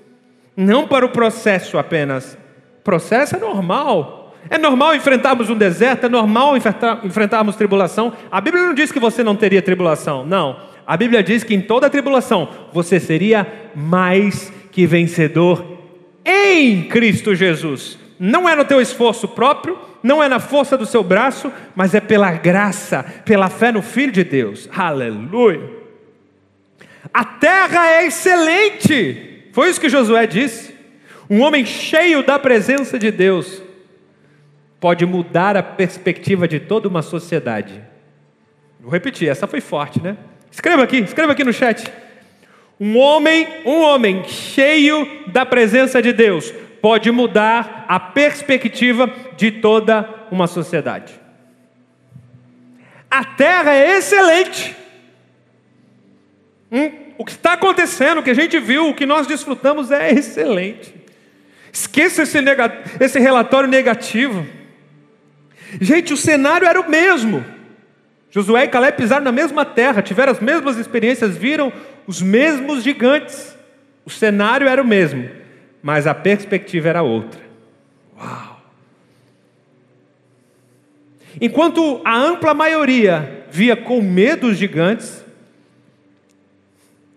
não 0.55 0.87
para 0.87 1.05
o 1.05 1.09
processo 1.09 1.77
apenas. 1.77 2.37
Processo 2.83 3.35
é 3.35 3.39
normal. 3.39 4.35
É 4.49 4.57
normal 4.57 4.95
enfrentarmos 4.95 5.49
um 5.49 5.55
deserto, 5.55 6.05
é 6.05 6.09
normal 6.09 6.55
enfrentarmos 7.03 7.55
tribulação. 7.55 8.13
A 8.31 8.41
Bíblia 8.41 8.63
não 8.63 8.73
diz 8.73 8.91
que 8.91 8.99
você 8.99 9.23
não 9.23 9.35
teria 9.35 9.61
tribulação, 9.61 10.25
não. 10.25 10.57
A 10.85 10.97
Bíblia 10.97 11.21
diz 11.21 11.43
que 11.43 11.53
em 11.53 11.61
toda 11.61 11.89
tribulação 11.89 12.49
você 12.73 12.99
seria 12.99 13.47
mais 13.75 14.51
que 14.71 14.85
vencedor 14.87 15.63
em 16.25 16.83
Cristo 16.83 17.35
Jesus. 17.35 17.99
Não 18.19 18.47
é 18.47 18.55
no 18.55 18.65
teu 18.65 18.81
esforço 18.81 19.27
próprio, 19.27 19.77
não 20.03 20.21
é 20.21 20.27
na 20.27 20.39
força 20.39 20.77
do 20.77 20.85
seu 20.85 21.03
braço, 21.03 21.51
mas 21.75 21.93
é 21.93 21.99
pela 21.99 22.31
graça, 22.31 23.03
pela 23.25 23.49
fé 23.49 23.71
no 23.71 23.81
Filho 23.81 24.11
de 24.11 24.23
Deus. 24.23 24.67
Aleluia. 24.75 25.61
A 27.13 27.23
terra 27.23 27.87
é 27.87 28.07
excelente. 28.07 29.49
Foi 29.53 29.69
isso 29.69 29.81
que 29.81 29.89
Josué 29.89 30.25
disse. 30.27 30.70
Um 31.31 31.39
homem 31.43 31.65
cheio 31.65 32.21
da 32.23 32.37
presença 32.37 32.99
de 32.99 33.09
Deus 33.09 33.61
pode 34.81 35.05
mudar 35.05 35.55
a 35.55 35.63
perspectiva 35.63 36.45
de 36.45 36.59
toda 36.59 36.89
uma 36.89 37.01
sociedade. 37.01 37.81
Vou 38.77 38.91
repetir, 38.91 39.29
essa 39.29 39.47
foi 39.47 39.61
forte, 39.61 40.03
né? 40.03 40.17
Escreva 40.51 40.83
aqui, 40.83 40.97
escreva 40.97 41.31
aqui 41.31 41.45
no 41.45 41.53
chat. 41.53 41.89
Um 42.77 42.97
homem, 42.97 43.47
um 43.65 43.79
homem 43.79 44.25
cheio 44.25 45.07
da 45.27 45.45
presença 45.45 46.01
de 46.01 46.11
Deus 46.11 46.53
pode 46.81 47.09
mudar 47.11 47.85
a 47.87 47.97
perspectiva 47.97 49.09
de 49.37 49.51
toda 49.51 50.27
uma 50.29 50.47
sociedade. 50.47 51.13
A 53.09 53.23
terra 53.23 53.73
é 53.73 53.99
excelente. 53.99 54.75
Hum, 56.69 56.91
o 57.17 57.23
que 57.23 57.31
está 57.31 57.53
acontecendo, 57.53 58.17
o 58.17 58.23
que 58.23 58.31
a 58.31 58.35
gente 58.35 58.59
viu, 58.59 58.89
o 58.89 58.93
que 58.93 59.05
nós 59.05 59.27
desfrutamos 59.27 59.91
é 59.91 60.11
excelente. 60.11 60.99
Esqueça 61.71 62.23
esse, 62.23 62.37
esse 62.99 63.19
relatório 63.19 63.69
negativo. 63.69 64.45
Gente, 65.79 66.13
o 66.13 66.17
cenário 66.17 66.67
era 66.67 66.79
o 66.79 66.89
mesmo. 66.89 67.45
Josué 68.29 68.63
e 68.63 68.67
Caleb 68.67 68.97
pisaram 68.97 69.23
na 69.23 69.31
mesma 69.31 69.65
terra, 69.65 70.01
tiveram 70.01 70.31
as 70.31 70.39
mesmas 70.39 70.77
experiências, 70.77 71.35
viram 71.37 71.71
os 72.07 72.21
mesmos 72.21 72.83
gigantes. 72.83 73.57
O 74.05 74.09
cenário 74.09 74.67
era 74.67 74.81
o 74.81 74.87
mesmo, 74.87 75.29
mas 75.81 76.07
a 76.07 76.13
perspectiva 76.13 76.89
era 76.89 77.01
outra. 77.01 77.41
Uau! 78.17 78.61
Enquanto 81.39 82.01
a 82.03 82.17
ampla 82.17 82.53
maioria 82.53 83.45
via 83.49 83.75
com 83.75 84.01
medo 84.01 84.47
os 84.47 84.57
gigantes, 84.57 85.23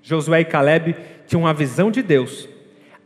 Josué 0.02 0.40
e 0.40 0.44
Caleb 0.44 0.94
tinham 1.26 1.42
uma 1.42 1.54
visão 1.54 1.90
de 1.90 2.02
Deus, 2.02 2.48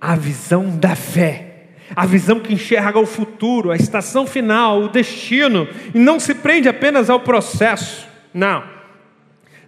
a 0.01 0.15
visão 0.15 0.77
da 0.77 0.95
fé 0.95 1.49
a 1.95 2.07
visão 2.07 2.41
que 2.41 2.53
enxerga 2.53 2.99
o 2.99 3.07
futuro, 3.07 3.71
a 3.71 3.77
estação 3.77 4.27
final, 4.27 4.83
o 4.83 4.89
destino, 4.89 5.69
e 5.95 5.99
não 5.99 6.21
se 6.21 6.35
prende 6.35 6.69
apenas 6.69 7.09
ao 7.09 7.21
processo. 7.21 8.07
Não. 8.33 8.63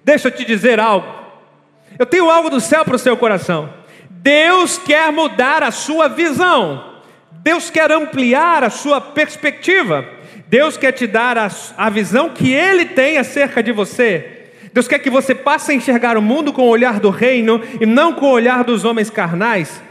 Deixa 0.04 0.28
eu 0.28 0.32
te 0.32 0.44
dizer 0.44 0.78
algo. 0.78 1.06
Eu 1.98 2.06
tenho 2.06 2.30
algo 2.30 2.50
do 2.50 2.60
céu 2.60 2.84
para 2.84 2.96
o 2.96 2.98
seu 2.98 3.16
coração. 3.16 3.72
Deus 4.08 4.78
quer 4.78 5.10
mudar 5.12 5.62
a 5.62 5.70
sua 5.70 6.08
visão. 6.08 7.00
Deus 7.42 7.70
quer 7.70 7.90
ampliar 7.90 8.62
a 8.62 8.70
sua 8.70 9.00
perspectiva. 9.00 10.06
Deus 10.46 10.76
quer 10.76 10.92
te 10.92 11.06
dar 11.06 11.38
a, 11.38 11.50
a 11.76 11.88
visão 11.88 12.30
que 12.30 12.52
Ele 12.52 12.84
tem 12.84 13.18
acerca 13.18 13.62
de 13.62 13.72
você. 13.72 14.48
Deus 14.72 14.86
quer 14.86 14.98
que 14.98 15.10
você 15.10 15.34
passe 15.34 15.72
a 15.72 15.74
enxergar 15.74 16.16
o 16.16 16.22
mundo 16.22 16.52
com 16.52 16.62
o 16.62 16.68
olhar 16.68 17.00
do 17.00 17.10
reino 17.10 17.60
e 17.80 17.86
não 17.86 18.12
com 18.12 18.26
o 18.26 18.32
olhar 18.32 18.62
dos 18.62 18.84
homens 18.84 19.10
carnais. 19.10 19.82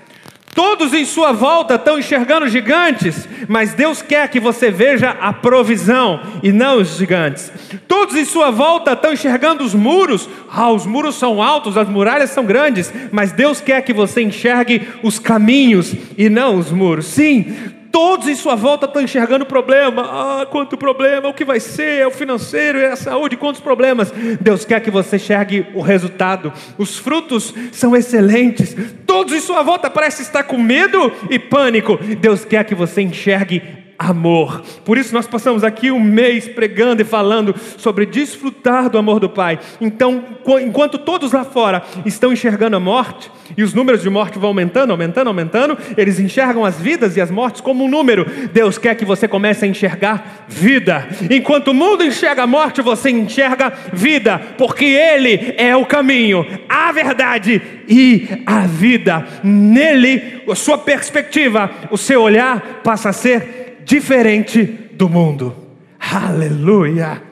Todos 0.54 0.94
em 0.94 1.06
sua 1.06 1.32
volta 1.32 1.76
estão 1.76 2.00
enxergando 2.00 2.48
gigantes, 2.50 3.28
mas 3.48 3.74
Deus 3.74 4.02
quer 4.02 4.28
que 4.30 4.40
você 4.40 4.72
veja 4.72 5.12
a 5.12 5.32
provisão 5.32 6.22
e 6.44 6.52
não 6.52 6.78
os 6.78 6.98
gigantes. 6.98 7.52
Todos 7.88 8.16
em 8.16 8.26
sua 8.26 8.52
volta 8.52 8.94
estão 8.94 9.14
enxergando 9.14 9.64
os 9.64 9.74
muros. 9.74 10.28
Ah, 10.52 10.72
os 10.72 10.86
muros 10.86 11.16
são 11.16 11.42
altos, 11.42 11.78
as 11.78 11.88
muralhas 11.88 12.32
são 12.32 12.44
grandes, 12.44 12.92
mas 13.12 13.32
Deus 13.32 13.62
quer 13.62 13.82
que 13.84 13.94
você 13.94 14.22
enxergue 14.22 14.88
os 15.04 15.20
caminhos 15.20 15.94
e 16.18 16.30
não 16.30 16.58
os 16.58 16.72
muros. 16.72 17.06
Sim, 17.06 17.56
Todos 17.91 18.28
em 18.28 18.36
sua 18.36 18.56
volta 18.56 18.86
estão 18.86 19.02
enxergando 19.02 19.45
problema. 19.45 20.04
Ah, 20.04 20.45
quanto 20.45 20.78
problema, 20.78 21.28
o 21.28 21.34
que 21.34 21.45
vai 21.45 21.60
ser? 21.60 22.02
É 22.02 22.08
o 22.08 22.12
financeiro, 22.12 22.78
é 22.80 22.91
a 22.91 22.95
saúde, 22.95 23.38
quantos 23.38 23.62
problemas. 23.62 24.12
Deus 24.39 24.65
quer 24.65 24.80
que 24.82 24.91
você 24.91 25.15
enxergue 25.15 25.65
o 25.73 25.82
resultado. 25.82 26.54
Os 26.78 26.97
frutos 26.97 27.54
são 27.71 27.95
excelentes. 27.95 28.75
Todos 29.06 29.34
em 29.34 29.39
sua 29.39 29.63
volta 29.63 29.89
parecem 29.89 30.23
estar 30.23 30.43
com 30.43 30.58
medo 30.58 31.12
e 31.30 31.39
pânico. 31.39 31.97
Deus 32.19 32.45
quer 32.45 32.63
que 32.63 32.75
você 32.75 33.02
enxergue 33.02 33.79
amor. 34.00 34.64
Por 34.86 34.98
isso 34.98 35.14
nós 35.14 35.28
passamos 35.28 35.62
aqui 35.62 35.92
um 35.92 36.00
mês 36.00 36.48
pregando 36.48 37.02
e 37.02 37.06
falando 37.06 37.54
sobre 37.78 38.06
desfrutar 38.06 38.90
do 38.90 38.98
amor 38.98 39.20
do 39.20 39.30
Pai. 39.30 39.60
Então, 39.82 40.24
enquanto 40.62 40.98
todos 40.98 41.34
lá 41.34 41.44
fora 41.44 41.84
estão 42.06 42.32
enxergando 42.32 42.78
a 42.78 42.80
morte, 42.80 43.30
e 43.58 43.64
os 43.64 43.74
números 43.74 44.02
de 44.02 44.10
morte 44.10 44.40
vão 44.40 44.50
aumentando, 44.50 44.92
aumentando, 44.92 45.28
aumentando, 45.28 45.78
eles 45.98 46.20
enxergam 46.20 46.64
as 46.64 46.80
vidas 46.80 47.18
e 47.18 47.22
as 47.22 47.30
mortes 47.30 47.60
como 47.60 47.84
um 47.84 47.90
número. 47.90 48.26
Deus 48.54 48.78
quer 48.78 48.96
que 48.96 49.04
você 49.04 49.28
comece 49.28 49.66
a 49.66 49.68
enxergar 49.68 50.46
vida. 50.48 51.08
Enquanto 51.30 51.70
o 51.70 51.74
mundo 51.74 52.04
enxerga 52.04 52.44
a 52.44 52.48
morte, 52.48 52.82
você 52.82 53.10
enxerga 53.10 53.74
vida, 53.92 54.40
porque 54.58 54.86
Ele 54.86 55.56
é 55.58 55.76
o 55.76 55.86
caminho, 55.86 56.46
a 56.70 56.92
verdade 56.92 57.62
e 57.88 58.44
a 58.46 58.62
vida. 58.62 59.28
Nele, 59.44 60.42
a 60.50 60.56
sua 60.56 60.78
perspectiva, 60.78 61.70
o 61.92 61.98
seu 61.98 62.22
olhar 62.22 62.82
passa 62.84 63.10
a 63.10 63.14
ser 63.14 63.59
diferente 63.89 64.63
do 64.93 65.10
mundo. 65.10 65.56
Aleluia. 65.99 67.23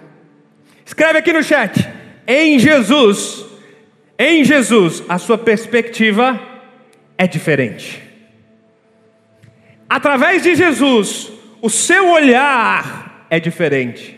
Escreve 0.83 1.19
aqui 1.19 1.31
no 1.31 1.43
chat. 1.43 1.87
Em 2.25 2.57
Jesus, 2.57 3.45
em 4.17 4.43
Jesus, 4.43 5.03
a 5.07 5.19
sua 5.19 5.37
perspectiva 5.37 6.41
é 7.15 7.27
diferente. 7.27 8.01
Através 9.87 10.41
de 10.41 10.55
Jesus, 10.55 11.31
o 11.61 11.69
seu 11.69 12.09
olhar 12.09 13.27
é 13.29 13.39
diferente. 13.39 14.17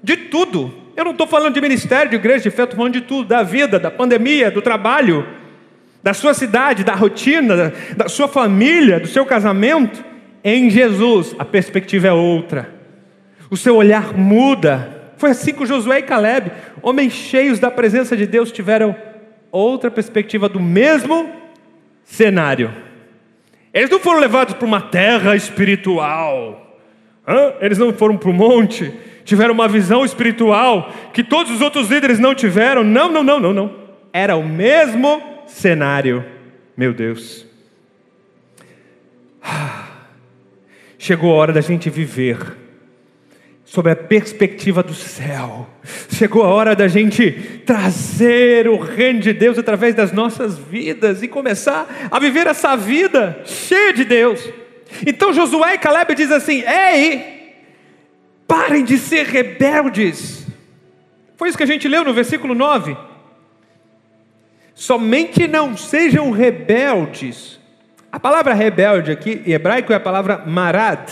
De 0.00 0.16
tudo. 0.16 0.72
Eu 0.96 1.04
não 1.04 1.10
estou 1.10 1.26
falando 1.26 1.54
de 1.54 1.60
ministério, 1.60 2.08
de 2.08 2.16
igreja, 2.16 2.44
de 2.44 2.50
fé, 2.52 2.62
estou 2.62 2.76
falando 2.76 2.92
de 2.92 3.00
tudo, 3.00 3.26
da 3.26 3.42
vida, 3.42 3.80
da 3.80 3.90
pandemia, 3.90 4.48
do 4.48 4.62
trabalho, 4.62 5.26
da 6.04 6.14
sua 6.14 6.34
cidade, 6.34 6.84
da 6.84 6.94
rotina, 6.94 7.72
da 7.96 8.08
sua 8.08 8.28
família, 8.28 9.00
do 9.00 9.08
seu 9.08 9.26
casamento. 9.26 10.13
Em 10.44 10.68
Jesus, 10.68 11.34
a 11.38 11.44
perspectiva 11.44 12.08
é 12.08 12.12
outra. 12.12 12.68
O 13.48 13.56
seu 13.56 13.76
olhar 13.76 14.12
muda. 14.12 15.12
Foi 15.16 15.30
assim 15.30 15.54
com 15.54 15.64
Josué 15.64 16.00
e 16.00 16.02
Caleb, 16.02 16.52
homens 16.82 17.14
cheios 17.14 17.58
da 17.58 17.70
presença 17.70 18.14
de 18.14 18.26
Deus, 18.26 18.52
tiveram 18.52 18.94
outra 19.50 19.90
perspectiva 19.90 20.46
do 20.46 20.60
mesmo 20.60 21.30
cenário. 22.04 22.70
Eles 23.72 23.88
não 23.88 23.98
foram 23.98 24.20
levados 24.20 24.54
para 24.54 24.66
uma 24.66 24.82
terra 24.82 25.34
espiritual. 25.34 26.78
Hã? 27.26 27.54
Eles 27.60 27.78
não 27.78 27.92
foram 27.94 28.18
para 28.18 28.28
o 28.28 28.34
monte, 28.34 28.92
tiveram 29.24 29.54
uma 29.54 29.66
visão 29.66 30.04
espiritual 30.04 30.92
que 31.14 31.24
todos 31.24 31.52
os 31.52 31.62
outros 31.62 31.88
líderes 31.88 32.18
não 32.18 32.34
tiveram. 32.34 32.84
Não, 32.84 33.10
não, 33.10 33.22
não, 33.22 33.40
não, 33.40 33.52
não. 33.54 33.74
Era 34.12 34.36
o 34.36 34.46
mesmo 34.46 35.22
cenário. 35.46 36.22
Meu 36.76 36.92
Deus. 36.92 37.46
Ah. 39.42 39.83
Chegou 41.04 41.32
a 41.32 41.34
hora 41.34 41.52
da 41.52 41.60
gente 41.60 41.90
viver 41.90 42.38
sobre 43.62 43.92
a 43.92 43.96
perspectiva 43.96 44.82
do 44.82 44.94
céu. 44.94 45.68
Chegou 46.08 46.42
a 46.42 46.48
hora 46.48 46.74
da 46.74 46.88
gente 46.88 47.30
trazer 47.66 48.66
o 48.66 48.78
reino 48.78 49.20
de 49.20 49.34
Deus 49.34 49.58
através 49.58 49.94
das 49.94 50.12
nossas 50.12 50.56
vidas 50.56 51.22
e 51.22 51.28
começar 51.28 52.08
a 52.10 52.18
viver 52.18 52.46
essa 52.46 52.74
vida 52.74 53.38
cheia 53.44 53.92
de 53.92 54.02
Deus. 54.02 54.48
Então 55.06 55.34
Josué 55.34 55.74
e 55.74 55.78
Caleb 55.78 56.14
diz 56.14 56.32
assim: 56.32 56.62
"Ei, 56.66 57.52
parem 58.48 58.82
de 58.82 58.96
ser 58.96 59.26
rebeldes". 59.26 60.46
Foi 61.36 61.50
isso 61.50 61.58
que 61.58 61.64
a 61.64 61.66
gente 61.66 61.86
leu 61.86 62.02
no 62.02 62.14
versículo 62.14 62.54
9. 62.54 62.96
Somente 64.74 65.46
não 65.46 65.76
sejam 65.76 66.30
rebeldes 66.30 67.60
a 68.14 68.20
palavra 68.20 68.54
rebelde 68.54 69.10
aqui 69.10 69.42
em 69.44 69.50
hebraico 69.50 69.92
é 69.92 69.96
a 69.96 70.00
palavra 70.00 70.44
marad. 70.46 71.10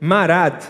Marad. 0.00 0.62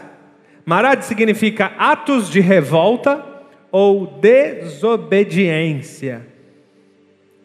Marad 0.64 1.02
significa 1.02 1.72
atos 1.76 2.30
de 2.30 2.40
revolta 2.40 3.22
ou 3.70 4.06
desobediência. 4.06 6.26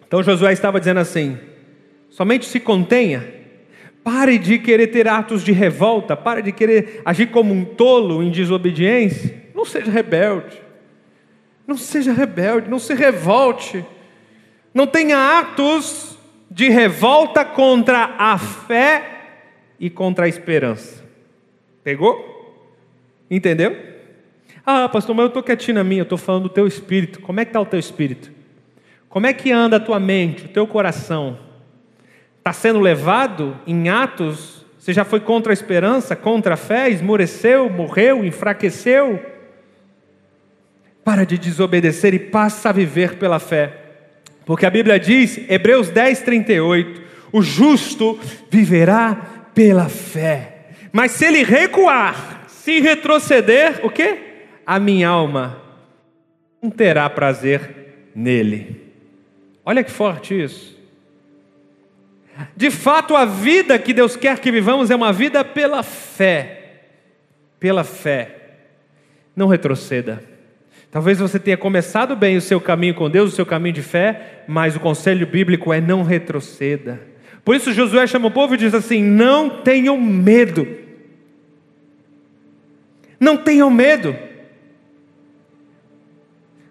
Então 0.08 0.24
Josué 0.24 0.54
estava 0.54 0.80
dizendo 0.80 1.02
assim: 1.02 1.38
somente 2.10 2.46
se 2.46 2.62
contenha, 2.62 3.28
pare 4.02 4.38
de 4.38 4.60
querer 4.60 4.88
ter 4.88 5.06
atos 5.06 5.44
de 5.44 5.52
revolta, 5.52 6.16
pare 6.16 6.42
de 6.42 6.54
querer 6.54 7.02
agir 7.04 7.28
como 7.28 7.54
um 7.54 7.66
tolo 7.66 8.24
em 8.24 8.32
desobediência. 8.32 9.44
Não 9.54 9.66
seja 9.66 9.92
rebelde, 9.92 10.58
não 11.68 11.76
seja 11.76 12.14
rebelde, 12.14 12.70
não 12.70 12.80
se 12.80 12.94
revolte, 12.94 13.84
não 14.74 14.88
tenha 14.88 15.40
atos 15.40 16.18
de 16.50 16.70
revolta 16.70 17.46
contra 17.46 18.16
a 18.18 18.38
fé 18.38 19.04
e 19.80 19.90
contra 19.90 20.26
a 20.26 20.28
esperança. 20.28 21.04
Pegou? 21.84 22.28
Entendeu? 23.30 23.78
Ah, 24.66 24.90
pastor, 24.90 25.16
mas 25.16 25.24
eu 25.24 25.28
estou 25.28 25.44
quietinho 25.44 25.76
na 25.76 25.84
minha, 25.84 26.02
eu 26.02 26.04
estou 26.04 26.18
falando 26.18 26.44
do 26.44 26.50
teu 26.50 26.68
espírito. 26.68 27.22
Como 27.22 27.40
é 27.40 27.46
que 27.46 27.50
está 27.50 27.62
o 27.62 27.66
teu 27.66 27.80
espírito? 27.80 28.32
Como 29.08 29.26
é 29.26 29.34
que 29.34 29.52
anda 29.52 29.78
a 29.78 29.80
tua 29.80 30.00
mente, 30.00 30.46
o 30.46 30.50
teu 30.50 30.68
coração? 30.68 31.40
Está 32.38 32.54
sendo 32.54 32.80
levado 32.80 33.58
em 33.66 33.90
atos? 33.90 34.66
Você 34.78 34.94
já 34.94 35.04
foi 35.04 35.20
contra 35.20 35.52
a 35.52 35.54
esperança, 35.54 36.16
contra 36.16 36.54
a 36.54 36.58
fé, 36.58 36.90
esmoreceu, 36.90 37.70
morreu, 37.70 38.24
enfraqueceu? 38.24 39.24
Para 41.04 41.26
de 41.26 41.38
desobedecer 41.38 42.14
e 42.14 42.20
passa 42.20 42.70
a 42.70 42.72
viver 42.72 43.18
pela 43.18 43.40
fé. 43.40 43.89
Porque 44.50 44.66
a 44.66 44.72
Bíblia 44.72 45.00
diz, 45.00 45.40
Hebreus 45.48 45.92
10, 45.92 46.22
38, 46.22 47.02
O 47.32 47.40
justo 47.40 48.20
viverá 48.50 49.14
pela 49.54 49.88
fé. 49.88 50.70
Mas 50.92 51.12
se 51.12 51.26
ele 51.26 51.44
recuar, 51.44 52.46
se 52.48 52.80
retroceder, 52.80 53.80
o 53.86 53.92
que? 53.92 54.18
A 54.66 54.80
minha 54.80 55.08
alma 55.08 55.62
não 56.60 56.72
terá 56.72 57.08
prazer 57.12 58.10
nele. 58.16 58.92
Olha 59.64 59.84
que 59.84 59.92
forte 59.92 60.34
isso. 60.44 60.76
De 62.56 62.72
fato, 62.72 63.16
a 63.16 63.26
vida 63.26 63.78
que 63.78 63.94
Deus 63.94 64.16
quer 64.16 64.40
que 64.40 64.52
vivamos 64.52 64.90
é 64.90 64.96
uma 64.96 65.14
vida 65.14 65.46
pela 65.46 65.84
fé. 65.84 66.88
Pela 67.60 67.84
fé. 67.84 68.36
Não 69.36 69.46
retroceda. 69.46 70.24
Talvez 70.92 71.20
você 71.20 71.40
tenha 71.40 71.58
começado 71.58 72.16
bem 72.16 72.38
o 72.38 72.42
seu 72.42 72.60
caminho 72.60 72.96
com 72.96 73.10
Deus, 73.10 73.32
o 73.32 73.36
seu 73.36 73.46
caminho 73.46 73.76
de 73.76 73.84
fé, 73.84 74.44
mas 74.48 74.76
o 74.76 74.80
conselho 74.80 75.28
bíblico 75.28 75.72
é 75.72 75.80
não 75.80 76.02
retroceda. 76.02 77.00
Por 77.46 77.56
isso 77.56 77.74
Josué 77.74 78.08
chama 78.08 78.28
o 78.28 78.32
povo 78.32 78.56
e 78.56 78.58
diz 78.58 78.74
assim: 78.74 79.02
não 79.04 79.62
tenham 79.62 80.00
medo. 80.00 80.68
Não 83.20 83.38
tenham 83.38 83.70
medo. 83.70 84.16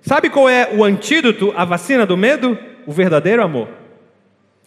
Sabe 0.00 0.30
qual 0.30 0.48
é 0.48 0.74
o 0.74 0.82
antídoto, 0.82 1.52
a 1.54 1.64
vacina 1.64 2.06
do 2.06 2.16
medo? 2.16 2.58
O 2.86 2.92
verdadeiro 2.92 3.42
amor. 3.42 3.68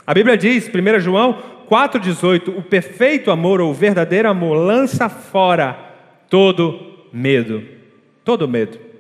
A 0.05 0.13
Bíblia 0.13 0.37
diz, 0.37 0.69
1 0.69 0.99
João 0.99 1.41
4,18: 1.69 2.57
o 2.57 2.61
perfeito 2.61 3.31
amor 3.31 3.59
ou 3.59 3.71
o 3.71 3.73
verdadeiro 3.73 4.29
amor 4.29 4.55
lança 4.55 5.09
fora 5.09 5.77
todo 6.29 7.07
medo. 7.11 7.63
Todo 8.23 8.47
medo. 8.47 8.90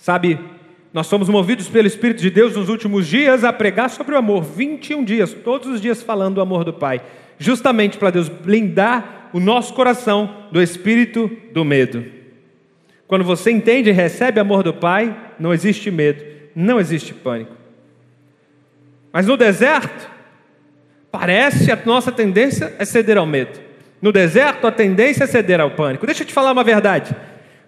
Sabe, 0.00 0.40
nós 0.94 1.06
somos 1.06 1.28
movidos 1.28 1.68
pelo 1.68 1.86
Espírito 1.86 2.22
de 2.22 2.30
Deus 2.30 2.56
nos 2.56 2.70
últimos 2.70 3.06
dias 3.06 3.44
a 3.44 3.52
pregar 3.52 3.90
sobre 3.90 4.14
o 4.14 4.18
amor, 4.18 4.42
21 4.42 5.04
dias, 5.04 5.34
todos 5.34 5.68
os 5.68 5.78
dias 5.78 6.02
falando 6.02 6.36
do 6.36 6.40
amor 6.40 6.64
do 6.64 6.72
Pai, 6.72 7.02
justamente 7.38 7.98
para 7.98 8.10
Deus 8.10 8.26
blindar 8.26 9.28
o 9.34 9.38
nosso 9.38 9.74
coração 9.74 10.46
do 10.50 10.60
espírito 10.60 11.30
do 11.52 11.66
medo. 11.66 12.04
Quando 13.06 13.24
você 13.24 13.50
entende 13.50 13.90
e 13.90 13.92
recebe 13.92 14.40
amor 14.40 14.62
do 14.62 14.72
Pai, 14.72 15.14
não 15.38 15.52
existe 15.52 15.90
medo, 15.90 16.24
não 16.56 16.80
existe 16.80 17.12
pânico. 17.12 17.54
Mas 19.12 19.26
no 19.26 19.36
deserto, 19.36 20.10
parece 21.12 21.70
a 21.70 21.78
nossa 21.84 22.10
tendência 22.10 22.74
é 22.78 22.86
ceder 22.86 23.18
ao 23.18 23.26
medo. 23.26 23.60
No 24.00 24.10
deserto, 24.10 24.66
a 24.66 24.72
tendência 24.72 25.24
é 25.24 25.26
ceder 25.26 25.60
ao 25.60 25.72
pânico. 25.72 26.06
Deixa 26.06 26.22
eu 26.22 26.26
te 26.26 26.32
falar 26.32 26.52
uma 26.52 26.64
verdade. 26.64 27.14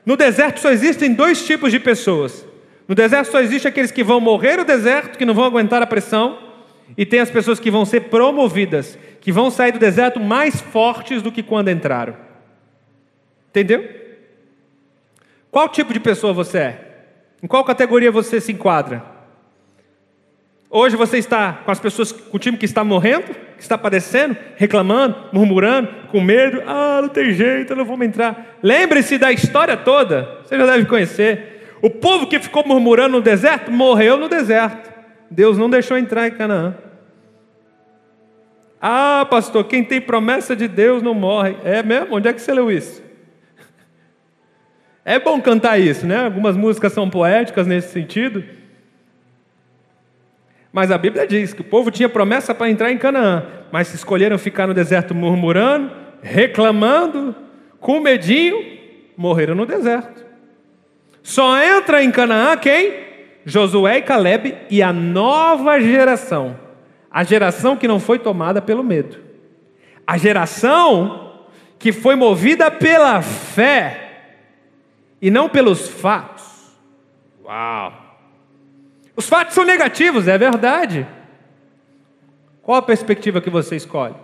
No 0.04 0.16
deserto 0.16 0.60
só 0.60 0.70
existem 0.70 1.14
dois 1.14 1.44
tipos 1.44 1.70
de 1.70 1.78
pessoas. 1.78 2.46
No 2.88 2.94
deserto 2.94 3.30
só 3.30 3.40
existe 3.40 3.68
aqueles 3.68 3.90
que 3.90 4.02
vão 4.02 4.20
morrer 4.20 4.56
no 4.56 4.64
deserto, 4.64 5.16
que 5.16 5.24
não 5.24 5.34
vão 5.34 5.44
aguentar 5.44 5.80
a 5.82 5.86
pressão, 5.86 6.38
e 6.96 7.06
tem 7.06 7.20
as 7.20 7.30
pessoas 7.30 7.60
que 7.60 7.70
vão 7.70 7.84
ser 7.84 8.02
promovidas, 8.02 8.98
que 9.20 9.30
vão 9.30 9.50
sair 9.50 9.72
do 9.72 9.78
deserto 9.78 10.18
mais 10.18 10.60
fortes 10.60 11.22
do 11.22 11.30
que 11.30 11.42
quando 11.42 11.70
entraram. 11.70 12.16
Entendeu? 13.50 13.88
Qual 15.50 15.68
tipo 15.68 15.92
de 15.92 16.00
pessoa 16.00 16.32
você 16.32 16.58
é? 16.58 16.88
Em 17.42 17.46
qual 17.46 17.64
categoria 17.64 18.10
você 18.10 18.40
se 18.40 18.52
enquadra? 18.52 19.11
Hoje 20.74 20.96
você 20.96 21.18
está 21.18 21.52
com 21.52 21.70
as 21.70 21.78
pessoas, 21.78 22.12
com 22.12 22.34
o 22.34 22.40
time 22.40 22.56
que 22.56 22.64
está 22.64 22.82
morrendo, 22.82 23.26
que 23.26 23.60
está 23.60 23.76
padecendo, 23.76 24.34
reclamando, 24.56 25.14
murmurando, 25.30 25.86
com 26.10 26.18
medo. 26.18 26.62
Ah, 26.66 27.00
não 27.02 27.10
tem 27.10 27.30
jeito, 27.30 27.74
eu 27.74 27.76
não 27.76 27.84
vou 27.84 28.02
entrar. 28.02 28.56
Lembre-se 28.62 29.18
da 29.18 29.30
história 29.30 29.76
toda, 29.76 30.38
você 30.42 30.56
já 30.56 30.64
deve 30.64 30.86
conhecer. 30.86 31.76
O 31.82 31.90
povo 31.90 32.26
que 32.26 32.40
ficou 32.40 32.66
murmurando 32.66 33.18
no 33.18 33.20
deserto 33.20 33.70
morreu 33.70 34.16
no 34.16 34.30
deserto. 34.30 34.90
Deus 35.30 35.58
não 35.58 35.68
deixou 35.68 35.98
entrar 35.98 36.26
em 36.26 36.30
Canaã. 36.30 36.74
Ah, 38.80 39.26
pastor, 39.28 39.64
quem 39.64 39.84
tem 39.84 40.00
promessa 40.00 40.56
de 40.56 40.68
Deus 40.68 41.02
não 41.02 41.12
morre. 41.12 41.54
É 41.64 41.82
mesmo? 41.82 42.16
Onde 42.16 42.28
é 42.28 42.32
que 42.32 42.40
você 42.40 42.52
leu 42.52 42.70
isso? 42.70 43.02
É 45.04 45.18
bom 45.18 45.40
cantar 45.40 45.80
isso, 45.80 46.06
né? 46.06 46.24
Algumas 46.24 46.56
músicas 46.56 46.92
são 46.92 47.10
poéticas 47.10 47.66
nesse 47.66 47.88
sentido. 47.88 48.61
Mas 50.72 50.90
a 50.90 50.96
Bíblia 50.96 51.26
diz 51.26 51.52
que 51.52 51.60
o 51.60 51.64
povo 51.64 51.90
tinha 51.90 52.08
promessa 52.08 52.54
para 52.54 52.70
entrar 52.70 52.90
em 52.90 52.96
Canaã, 52.96 53.44
mas 53.70 53.92
escolheram 53.92 54.38
ficar 54.38 54.66
no 54.66 54.72
deserto 54.72 55.14
murmurando, 55.14 55.92
reclamando, 56.22 57.36
com 57.78 58.00
medinho, 58.00 58.56
morreram 59.16 59.54
no 59.54 59.66
deserto. 59.66 60.24
Só 61.22 61.62
entra 61.62 62.02
em 62.02 62.10
Canaã 62.10 62.56
quem? 62.56 62.94
Josué 63.44 63.98
e 63.98 64.02
Caleb 64.02 64.56
e 64.70 64.82
a 64.82 64.92
nova 64.92 65.78
geração. 65.78 66.58
A 67.10 67.22
geração 67.22 67.76
que 67.76 67.86
não 67.86 68.00
foi 68.00 68.18
tomada 68.18 68.62
pelo 68.62 68.82
medo. 68.82 69.18
A 70.06 70.16
geração 70.16 71.40
que 71.78 71.92
foi 71.92 72.14
movida 72.14 72.70
pela 72.70 73.20
fé 73.20 74.02
e 75.20 75.30
não 75.30 75.48
pelos 75.48 75.88
fatos. 75.88 76.44
Uau! 77.44 78.01
Os 79.14 79.28
fatos 79.28 79.54
são 79.54 79.64
negativos, 79.64 80.26
é 80.26 80.38
verdade. 80.38 81.06
Qual 82.62 82.78
a 82.78 82.82
perspectiva 82.82 83.40
que 83.40 83.50
você 83.50 83.76
escolhe? 83.76 84.14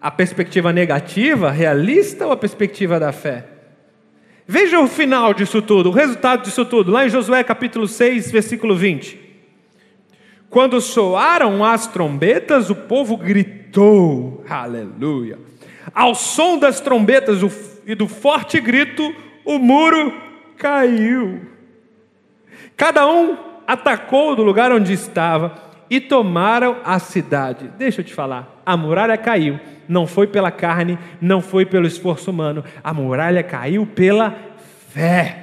A 0.00 0.10
perspectiva 0.10 0.72
negativa, 0.72 1.50
realista 1.50 2.26
ou 2.26 2.32
a 2.32 2.36
perspectiva 2.36 2.98
da 2.98 3.12
fé? 3.12 3.46
Veja 4.46 4.80
o 4.80 4.88
final 4.88 5.32
disso 5.32 5.62
tudo, 5.62 5.88
o 5.88 5.92
resultado 5.92 6.42
disso 6.42 6.64
tudo, 6.64 6.90
lá 6.90 7.06
em 7.06 7.08
Josué 7.08 7.44
capítulo 7.44 7.86
6, 7.86 8.30
versículo 8.30 8.76
20. 8.76 9.18
Quando 10.50 10.80
soaram 10.80 11.64
as 11.64 11.86
trombetas, 11.86 12.68
o 12.68 12.74
povo 12.74 13.16
gritou, 13.16 14.44
aleluia. 14.48 15.38
Ao 15.94 16.14
som 16.14 16.58
das 16.58 16.80
trombetas 16.80 17.38
e 17.86 17.94
do 17.94 18.06
forte 18.06 18.60
grito, 18.60 19.14
o 19.44 19.58
muro 19.58 20.12
caiu. 20.58 21.40
Cada 22.76 23.08
um 23.08 23.51
atacou 23.72 24.36
do 24.36 24.42
lugar 24.42 24.70
onde 24.70 24.92
estava 24.92 25.54
e 25.88 26.00
tomaram 26.00 26.76
a 26.84 26.98
cidade. 26.98 27.70
Deixa 27.78 28.00
eu 28.00 28.04
te 28.04 28.14
falar, 28.14 28.60
a 28.64 28.76
muralha 28.76 29.16
caiu, 29.16 29.58
não 29.88 30.06
foi 30.06 30.26
pela 30.26 30.50
carne, 30.50 30.98
não 31.20 31.40
foi 31.40 31.64
pelo 31.64 31.86
esforço 31.86 32.30
humano, 32.30 32.64
a 32.82 32.92
muralha 32.92 33.42
caiu 33.42 33.86
pela 33.86 34.34
fé. 34.90 35.38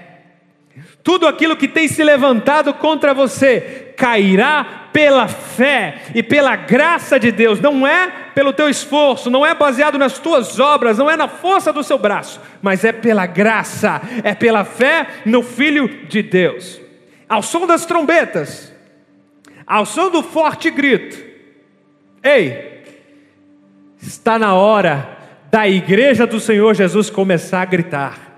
Tudo 1.03 1.27
aquilo 1.27 1.57
que 1.57 1.67
tem 1.67 1.87
se 1.87 2.03
levantado 2.03 2.73
contra 2.73 3.13
você 3.13 3.93
cairá 3.97 4.87
pela 4.93 5.27
fé 5.27 6.01
e 6.13 6.21
pela 6.21 6.55
graça 6.55 7.19
de 7.19 7.31
Deus, 7.31 7.59
não 7.59 7.85
é 7.85 8.11
pelo 8.33 8.53
teu 8.53 8.69
esforço, 8.69 9.29
não 9.29 9.45
é 9.45 9.53
baseado 9.55 9.97
nas 9.97 10.19
tuas 10.19 10.59
obras, 10.59 10.97
não 10.97 11.09
é 11.09 11.17
na 11.17 11.27
força 11.27 11.73
do 11.73 11.83
seu 11.83 11.97
braço, 11.97 12.39
mas 12.61 12.85
é 12.85 12.91
pela 12.91 13.25
graça, 13.25 14.01
é 14.23 14.33
pela 14.33 14.63
fé 14.63 15.07
no 15.25 15.41
Filho 15.41 16.07
de 16.07 16.21
Deus 16.21 16.88
ao 17.29 17.43
som 17.43 17.67
das 17.67 17.85
trombetas, 17.85 18.73
ao 19.65 19.85
som 19.85 20.09
do 20.09 20.23
forte 20.23 20.71
grito: 20.71 21.23
Ei, 22.23 22.83
está 24.01 24.39
na 24.39 24.55
hora 24.55 25.17
da 25.51 25.67
igreja 25.67 26.25
do 26.25 26.39
Senhor 26.39 26.73
Jesus 26.73 27.09
começar 27.09 27.61
a 27.61 27.65
gritar. 27.65 28.29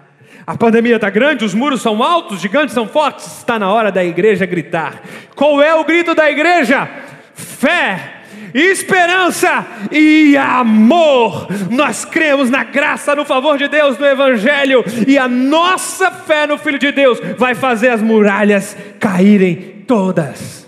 A 0.46 0.58
pandemia 0.58 0.98
está 0.98 1.10
grande, 1.10 1.46
os 1.46 1.54
muros 1.54 1.82
são 1.82 2.04
altos, 2.04 2.38
os 2.38 2.42
gigantes 2.42 2.74
são 2.74 2.88
fortes, 2.88 3.26
está 3.38 3.58
na 3.58 3.72
hora 3.72 3.92
da 3.92 4.04
igreja 4.04 4.46
gritar. 4.46 5.02
Qual 5.36 5.62
é 5.62 5.74
o 5.74 5.86
grito 5.86 6.14
da 6.14 6.30
igreja? 6.30 6.90
Fé 7.34 8.21
esperança 8.54 9.66
e 9.92 10.36
amor. 10.38 11.48
Nós 11.70 12.06
cremos 12.06 12.50
na 12.50 12.64
graça, 12.64 13.16
no 13.16 13.26
favor 13.26 13.58
de 13.58 13.68
Deus, 13.68 13.98
no 13.98 14.06
Evangelho, 14.06 14.84
e 15.08 15.18
a 15.18 15.28
nossa 15.28 16.12
fé 16.12 16.46
no 16.48 16.58
Filho 16.58 16.80
de 16.80 16.92
Deus 16.92 17.20
vai 17.38 17.56
fazer 17.56 17.90
as 17.90 18.02
muralhas 18.02 18.76
caírem 19.00 19.84
todas. 19.88 20.62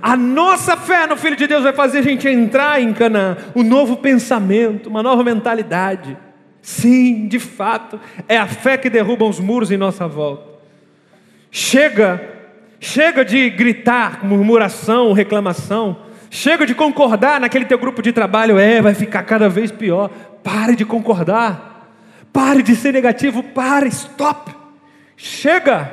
A 0.00 0.16
nossa 0.16 0.76
fé 0.76 1.06
no 1.06 1.16
Filho 1.16 1.36
de 1.36 1.46
Deus 1.46 1.62
vai 1.62 1.72
fazer 1.72 1.98
a 1.98 2.02
gente 2.02 2.28
entrar 2.28 2.80
em 2.80 2.92
Canaã, 2.92 3.36
um 3.54 3.62
novo 3.62 3.96
pensamento, 3.96 4.88
uma 4.88 5.02
nova 5.02 5.22
mentalidade. 5.22 6.16
Sim, 6.62 7.28
de 7.28 7.38
fato, 7.38 8.00
é 8.26 8.36
a 8.36 8.46
fé 8.46 8.76
que 8.76 8.90
derruba 8.90 9.24
os 9.24 9.38
muros 9.38 9.70
em 9.70 9.76
nossa 9.76 10.08
volta. 10.08 10.56
Chega, 11.50 12.20
chega 12.80 13.24
de 13.24 13.48
gritar, 13.50 14.24
murmuração, 14.24 15.12
reclamação. 15.12 16.05
Chega 16.36 16.66
de 16.66 16.74
concordar 16.74 17.40
naquele 17.40 17.64
teu 17.64 17.78
grupo 17.78 18.02
de 18.02 18.12
trabalho, 18.12 18.58
é, 18.58 18.82
vai 18.82 18.92
ficar 18.92 19.22
cada 19.22 19.48
vez 19.48 19.72
pior. 19.72 20.10
Pare 20.44 20.76
de 20.76 20.84
concordar. 20.84 21.90
Pare 22.30 22.62
de 22.62 22.76
ser 22.76 22.92
negativo, 22.92 23.42
pare, 23.42 23.88
stop. 23.88 24.54
Chega. 25.16 25.90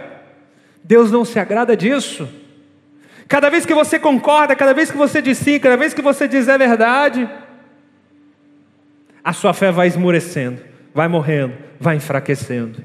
Deus 0.83 1.09
não 1.09 1.23
se 1.23 1.39
agrada 1.39 1.77
disso. 1.77 2.27
Cada 3.25 3.49
vez 3.49 3.65
que 3.65 3.73
você 3.73 3.97
concorda, 3.97 4.53
cada 4.53 4.73
vez 4.73 4.91
que 4.91 4.97
você 4.97 5.21
diz 5.21 5.37
sim, 5.37 5.57
cada 5.59 5.77
vez 5.77 5.93
que 5.93 6.01
você 6.01 6.27
diz 6.27 6.49
é 6.49 6.57
verdade, 6.57 7.29
a 9.23 9.31
sua 9.31 9.53
fé 9.53 9.71
vai 9.71 9.87
esmurecendo, 9.87 10.61
vai 10.93 11.07
morrendo, 11.07 11.53
vai 11.79 11.95
enfraquecendo. 11.95 12.83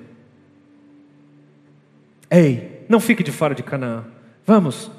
Ei, 2.30 2.84
não 2.88 3.00
fique 3.00 3.24
de 3.24 3.32
fora 3.32 3.52
de 3.52 3.64
Canaã. 3.64 4.04
Vamos, 4.46 4.92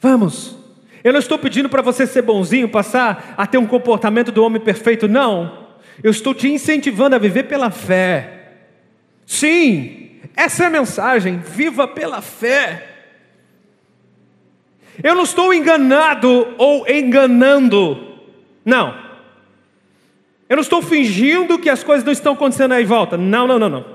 Vamos. 0.00 0.56
Eu 1.04 1.12
não 1.12 1.20
estou 1.20 1.38
pedindo 1.38 1.68
para 1.68 1.82
você 1.82 2.06
ser 2.06 2.22
bonzinho, 2.22 2.68
passar 2.68 3.34
a 3.36 3.46
ter 3.46 3.58
um 3.58 3.66
comportamento 3.66 4.32
do 4.32 4.42
homem 4.42 4.60
perfeito, 4.60 5.06
não. 5.06 5.68
Eu 6.02 6.10
estou 6.10 6.34
te 6.34 6.48
incentivando 6.48 7.14
a 7.14 7.18
viver 7.18 7.44
pela 7.44 7.70
fé. 7.70 8.54
Sim, 9.26 10.18
essa 10.34 10.64
é 10.64 10.66
a 10.66 10.70
mensagem. 10.70 11.38
Viva 11.38 11.86
pela 11.86 12.20
fé. 12.22 12.86
Eu 15.02 15.14
não 15.14 15.22
estou 15.22 15.52
enganado 15.54 16.54
ou 16.58 16.88
enganando. 16.88 18.18
Não. 18.64 19.10
Eu 20.48 20.56
não 20.56 20.62
estou 20.62 20.82
fingindo 20.82 21.58
que 21.58 21.70
as 21.70 21.84
coisas 21.84 22.04
não 22.04 22.12
estão 22.12 22.32
acontecendo 22.32 22.72
aí 22.72 22.82
em 22.82 22.86
volta. 22.86 23.16
Não, 23.16 23.46
não, 23.46 23.58
não, 23.58 23.68
não. 23.68 23.86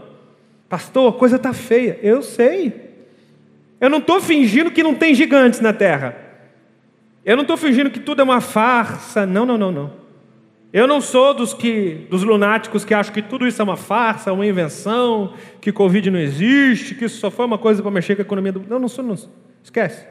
Pastor, 0.70 1.14
a 1.14 1.18
coisa 1.18 1.36
está 1.36 1.54
feia. 1.54 2.00
Eu 2.02 2.22
sei. 2.22 2.85
Eu 3.80 3.90
não 3.90 4.00
estou 4.00 4.22
fingindo 4.22 4.72
que 4.72 4.84
não 4.84 4.96
tem 4.96 5.14
gigantes 5.14 5.60
na 5.60 5.74
terra. 5.74 6.16
Eu 7.24 7.36
não 7.36 7.42
estou 7.42 7.58
fingindo 7.58 7.90
que 7.90 8.00
tudo 8.00 8.22
é 8.22 8.24
uma 8.24 8.42
farsa. 8.42 9.26
Não, 9.26 9.46
não, 9.46 9.58
não, 9.58 9.72
não. 9.72 10.06
Eu 10.72 10.88
não 10.88 11.00
sou 11.00 11.34
dos 11.34 11.54
que 11.54 12.06
dos 12.10 12.24
lunáticos 12.24 12.84
que 12.84 12.94
acham 12.94 13.14
que 13.14 13.22
tudo 13.22 13.48
isso 13.48 13.62
é 13.62 13.64
uma 13.64 13.78
farsa, 13.78 14.34
uma 14.34 14.46
invenção, 14.46 15.34
que 15.62 15.72
Covid 15.72 16.12
não 16.12 16.20
existe, 16.20 16.96
que 16.96 17.06
isso 17.06 17.18
só 17.18 17.32
foi 17.32 17.46
uma 17.46 17.58
coisa 17.58 17.82
para 17.82 17.92
mexer 17.92 18.16
com 18.16 18.22
a 18.22 18.26
economia 18.26 18.52
do. 18.52 18.62
Não, 18.68 18.78
não 18.78 18.90
sou, 18.90 19.04
não. 19.04 19.16
Esquece. 19.64 20.06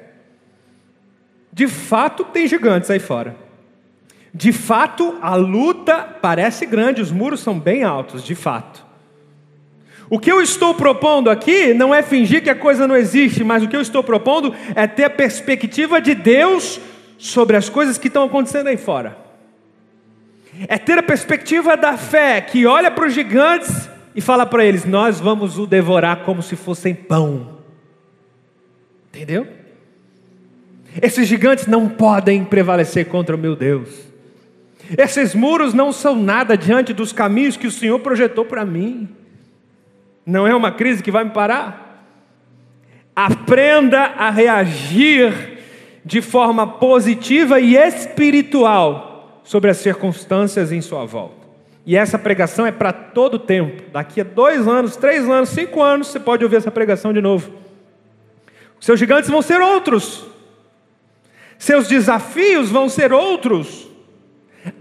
De 1.53 1.69
fato, 1.69 2.25
tem 2.25 2.49
gigantes 2.49 2.91
aí 2.91 2.99
fora. 2.99 3.37
De 4.33 4.53
fato, 4.53 5.17
a 5.23 5.37
luta 5.37 6.03
parece 6.03 6.67
grande, 6.67 7.01
os 7.01 7.13
muros 7.13 7.41
são 7.41 7.61
bem 7.61 7.85
altos, 7.85 8.25
de 8.25 8.35
fato. 8.35 8.85
O 10.11 10.19
que 10.19 10.31
eu 10.31 10.43
estou 10.43 10.75
propondo 10.75 11.31
aqui 11.31 11.73
não 11.73 11.95
é 11.95 12.03
fingir 12.03 12.43
que 12.43 12.51
a 12.51 12.55
coisa 12.55 12.87
não 12.87 12.97
existe, 12.97 13.43
mas 13.43 13.63
o 13.63 13.69
que 13.69 13.77
eu 13.77 13.81
estou 13.81 14.03
propondo 14.03 14.55
é 14.75 14.87
ter 14.87 15.05
a 15.05 15.11
perspectiva 15.11 16.01
de 16.01 16.15
Deus 16.15 16.81
sobre 17.17 17.57
as 17.57 17.69
coisas 17.69 17.97
que 17.97 18.09
estão 18.09 18.25
acontecendo 18.25 18.67
aí 18.67 18.77
fora. 18.77 19.17
É 20.69 20.79
ter 20.79 20.99
a 20.99 21.03
perspectiva 21.03 21.77
da 21.77 21.97
fé, 21.97 22.41
que 22.41 22.67
olha 22.67 22.91
para 22.91 23.07
os 23.07 23.15
gigantes 23.15 23.89
e 24.15 24.21
fala 24.21 24.47
para 24.47 24.65
eles: 24.65 24.85
Nós 24.85 25.19
vamos 25.19 25.59
o 25.59 25.67
devorar 25.67 26.19
como 26.19 26.43
se 26.43 26.55
fossem 26.55 26.95
pão. 26.95 27.59
Entendeu? 29.09 29.47
Esses 31.01 31.27
gigantes 31.27 31.67
não 31.67 31.89
podem 31.89 32.45
prevalecer 32.45 33.07
contra 33.07 33.35
o 33.35 33.39
meu 33.39 33.57
Deus. 33.57 33.89
Esses 34.97 35.35
muros 35.35 35.73
não 35.73 35.93
são 35.93 36.15
nada 36.15 36.57
diante 36.57 36.93
dos 36.93 37.13
caminhos 37.13 37.57
que 37.57 37.67
o 37.67 37.71
Senhor 37.71 37.99
projetou 38.01 38.45
para 38.45 38.65
mim. 38.65 39.09
Não 40.25 40.47
é 40.47 40.55
uma 40.55 40.73
crise 40.73 41.03
que 41.03 41.11
vai 41.11 41.25
me 41.25 41.31
parar. 41.31 42.09
Aprenda 43.15 44.01
a 44.01 44.31
reagir 44.31 45.59
de 46.05 46.21
forma 46.21 46.67
positiva 46.67 47.61
e 47.61 47.77
espiritual 47.77 49.41
sobre 49.45 49.71
as 49.71 49.79
circunstâncias 49.79 50.73
em 50.73 50.81
sua 50.81 51.05
volta. 51.05 51.45
E 51.87 51.97
essa 51.97 52.19
pregação 52.19 52.67
é 52.67 52.73
para 52.73 52.93
todo 52.93 53.39
tempo. 53.39 53.83
Daqui 53.93 54.21
a 54.21 54.25
dois 54.25 54.67
anos, 54.67 54.97
três 54.97 55.29
anos, 55.29 55.51
cinco 55.51 55.83
anos, 55.83 56.09
você 56.09 56.19
pode 56.19 56.43
ouvir 56.43 56.57
essa 56.57 56.71
pregação 56.71 57.13
de 57.13 57.21
novo. 57.21 57.53
Seus 58.81 58.99
gigantes 58.99 59.31
vão 59.31 59.43
ser 59.43 59.61
outros. 59.61 60.27
Seus 61.59 61.87
desafios 61.87 62.71
vão 62.71 62.89
ser 62.89 63.13
outros. 63.13 63.89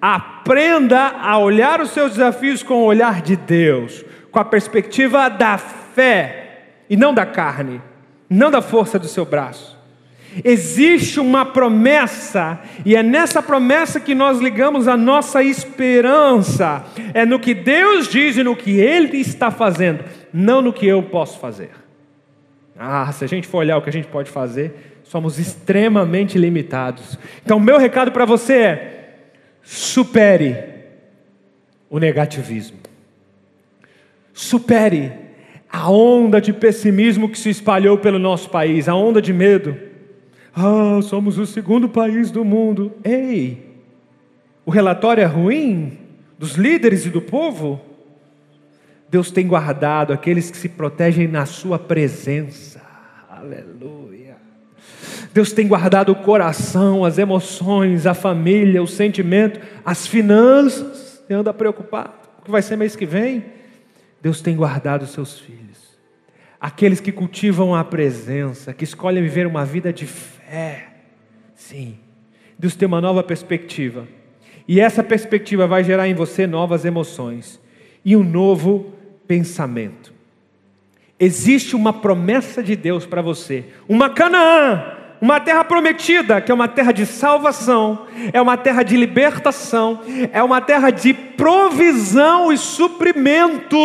Aprenda 0.01 1.07
a 1.21 1.37
olhar 1.37 1.81
os 1.81 1.91
seus 1.91 2.11
desafios 2.11 2.63
com 2.63 2.75
o 2.75 2.85
olhar 2.85 3.21
de 3.21 3.35
Deus, 3.35 4.03
com 4.33 4.39
a 4.39 4.43
perspectiva 4.43 5.29
da 5.29 5.57
fé 5.57 6.65
e 6.89 6.97
não 6.97 7.13
da 7.13 7.25
carne, 7.25 7.81
não 8.29 8.51
da 8.51 8.61
força 8.61 8.99
do 8.99 9.07
seu 9.07 9.23
braço. 9.23 9.81
Existe 10.43 11.21
uma 11.21 11.45
promessa, 11.45 12.59
e 12.83 12.95
é 12.95 13.01
nessa 13.01 13.41
promessa 13.41 13.99
que 13.99 14.13
nós 14.13 14.39
ligamos 14.39 14.89
a 14.89 14.97
nossa 14.97 15.41
esperança. 15.41 16.83
É 17.13 17.25
no 17.25 17.39
que 17.39 17.53
Deus 17.53 18.09
diz 18.09 18.35
e 18.35 18.43
no 18.43 18.55
que 18.55 18.71
Ele 18.71 19.17
está 19.17 19.49
fazendo, 19.49 20.03
não 20.33 20.61
no 20.61 20.73
que 20.73 20.85
eu 20.85 21.01
posso 21.03 21.39
fazer. 21.39 21.69
Ah, 22.77 23.09
se 23.13 23.23
a 23.23 23.27
gente 23.27 23.47
for 23.47 23.59
olhar 23.59 23.77
o 23.77 23.81
que 23.81 23.89
a 23.89 23.93
gente 23.93 24.07
pode 24.07 24.29
fazer, 24.29 24.93
Somos 25.13 25.37
extremamente 25.37 26.37
limitados. 26.37 27.19
Então, 27.45 27.59
meu 27.59 27.77
recado 27.77 28.11
para 28.11 28.25
você 28.25 28.53
é: 28.53 29.15
supere 29.61 30.57
o 31.89 31.99
negativismo. 31.99 32.79
Supere 34.33 35.13
a 35.71 35.89
onda 35.89 36.41
de 36.41 36.51
pessimismo 36.51 37.29
que 37.29 37.37
se 37.37 37.49
espalhou 37.49 37.97
pelo 37.97 38.19
nosso 38.19 38.49
país, 38.49 38.89
a 38.89 38.95
onda 38.95 39.21
de 39.21 39.31
medo. 39.31 39.77
Ah, 40.55 40.99
somos 41.01 41.37
o 41.37 41.45
segundo 41.45 41.87
país 41.87 42.29
do 42.29 42.43
mundo. 42.43 42.91
Ei, 43.03 43.73
o 44.65 44.71
relatório 44.71 45.21
é 45.21 45.25
ruim 45.25 45.97
dos 46.37 46.55
líderes 46.55 47.05
e 47.05 47.09
do 47.09 47.21
povo? 47.21 47.81
Deus 49.09 49.31
tem 49.31 49.47
guardado 49.47 50.11
aqueles 50.11 50.49
que 50.49 50.57
se 50.57 50.69
protegem 50.69 51.27
na 51.27 51.45
Sua 51.45 51.77
presença. 51.77 52.81
Aleluia. 53.29 54.37
Deus 55.33 55.51
tem 55.51 55.67
guardado 55.67 56.11
o 56.11 56.15
coração, 56.15 57.03
as 57.03 57.17
emoções, 57.17 58.05
a 58.05 58.13
família, 58.13 58.81
o 58.81 58.87
sentimento, 58.87 59.59
as 59.83 60.05
finanças. 60.05 61.23
Você 61.27 61.33
anda 61.33 61.53
preocupado 61.53 62.13
o 62.39 62.45
que 62.45 62.51
vai 62.51 62.61
ser 62.61 62.75
mês 62.75 62.95
que 62.95 63.05
vem? 63.05 63.43
Deus 64.23 64.39
tem 64.39 64.55
guardado 64.55 65.05
seus 65.05 65.37
filhos. 65.37 65.99
Aqueles 66.57 67.01
que 67.01 67.11
cultivam 67.11 67.75
a 67.75 67.83
presença, 67.83 68.73
que 68.73 68.85
escolhem 68.85 69.21
viver 69.21 69.45
uma 69.45 69.65
vida 69.65 69.91
de 69.91 70.07
fé. 70.07 70.93
Sim, 71.53 71.97
Deus 72.57 72.73
tem 72.73 72.87
uma 72.87 73.01
nova 73.01 73.21
perspectiva. 73.21 74.07
E 74.65 74.79
essa 74.79 75.03
perspectiva 75.03 75.67
vai 75.67 75.83
gerar 75.83 76.07
em 76.07 76.13
você 76.13 76.47
novas 76.47 76.85
emoções 76.85 77.59
e 78.05 78.15
um 78.15 78.23
novo 78.23 78.93
pensamento. 79.27 80.13
Existe 81.19 81.75
uma 81.75 81.91
promessa 81.91 82.63
de 82.63 82.77
Deus 82.77 83.05
para 83.05 83.21
você, 83.21 83.65
uma 83.89 84.09
Canaã 84.09 85.02
uma 85.23 85.39
terra 85.39 85.63
prometida, 85.63 86.41
que 86.41 86.51
é 86.51 86.53
uma 86.53 86.67
terra 86.67 86.91
de 86.91 87.05
salvação, 87.05 88.07
é 88.33 88.41
uma 88.41 88.57
terra 88.57 88.83
de 88.83 88.97
libertação, 88.97 90.01
é 90.33 90.43
uma 90.43 90.59
terra 90.59 90.89
de 90.89 91.13
provisão 91.13 92.51
e 92.51 92.57
suprimento, 92.57 93.77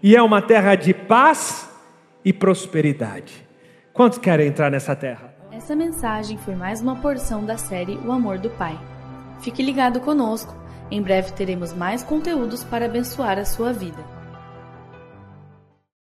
e 0.00 0.14
é 0.14 0.22
uma 0.22 0.40
terra 0.40 0.76
de 0.76 0.94
paz 0.94 1.68
e 2.24 2.32
prosperidade. 2.32 3.44
Quantos 3.92 4.18
querem 4.18 4.46
entrar 4.46 4.70
nessa 4.70 4.94
terra? 4.94 5.34
Essa 5.50 5.74
mensagem 5.74 6.38
foi 6.38 6.54
mais 6.54 6.80
uma 6.80 6.94
porção 6.94 7.44
da 7.44 7.58
série 7.58 7.98
O 8.06 8.12
Amor 8.12 8.38
do 8.38 8.50
Pai. 8.50 8.78
Fique 9.40 9.64
ligado 9.64 9.98
conosco, 9.98 10.54
em 10.92 11.02
breve 11.02 11.32
teremos 11.32 11.72
mais 11.72 12.04
conteúdos 12.04 12.62
para 12.62 12.84
abençoar 12.84 13.36
a 13.36 13.44
sua 13.44 13.72
vida. 13.72 14.21